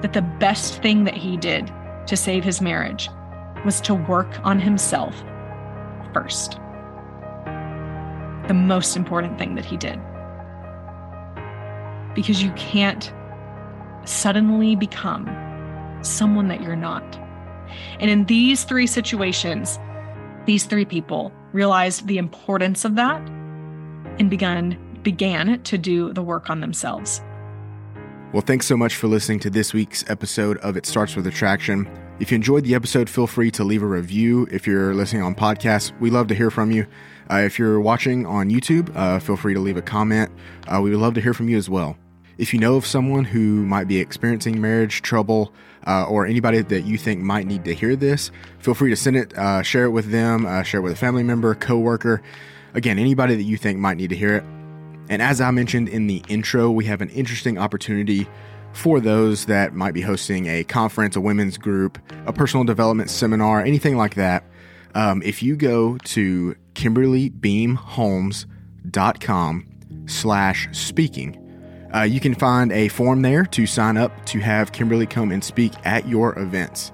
[0.01, 1.71] that the best thing that he did
[2.07, 3.09] to save his marriage
[3.65, 5.15] was to work on himself
[6.13, 6.59] first
[8.49, 9.99] the most important thing that he did.
[12.15, 13.13] Because you can't
[14.05, 15.29] suddenly become
[16.01, 17.03] someone that you're not.
[17.99, 19.77] And in these three situations,
[20.47, 23.21] these three people realized the importance of that
[24.17, 27.21] and began began to do the work on themselves.
[28.31, 31.89] Well, thanks so much for listening to this week's episode of It Starts with Attraction.
[32.19, 34.47] If you enjoyed the episode, feel free to leave a review.
[34.51, 36.85] If you're listening on podcasts, we love to hear from you.
[37.27, 40.31] Uh, if you're watching on YouTube, uh, feel free to leave a comment.
[40.67, 41.97] Uh, we would love to hear from you as well.
[42.37, 45.51] If you know of someone who might be experiencing marriage trouble
[45.87, 49.17] uh, or anybody that you think might need to hear this, feel free to send
[49.17, 52.21] it, uh, share it with them, uh, share it with a family member, coworker.
[52.75, 54.43] Again, anybody that you think might need to hear it.
[55.09, 58.25] And as I mentioned in the intro, we have an interesting opportunity
[58.73, 61.97] for those that might be hosting a conference, a women's group,
[62.27, 64.43] a personal development seminar, anything like that.
[64.95, 69.65] Um, if you go to kimberlybeamholmes.com
[70.05, 71.45] slash speaking,
[71.93, 75.43] uh, you can find a form there to sign up to have Kimberly come and
[75.43, 76.91] speak at your events.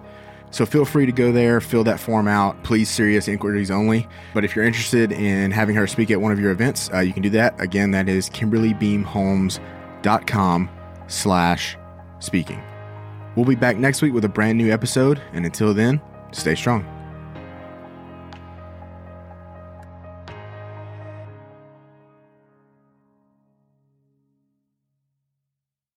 [0.55, 2.63] So feel free to go there, fill that form out.
[2.63, 4.07] Please, serious inquiries only.
[4.33, 7.11] But if you're interested in having her speak at one of your events, uh, you
[7.11, 7.59] can do that.
[7.59, 10.69] Again, that is kimberlybeamholmes.com
[11.07, 11.77] slash
[12.19, 12.63] speaking.
[13.35, 15.21] We'll be back next week with a brand new episode.
[15.33, 15.99] And until then,
[16.31, 16.94] stay strong.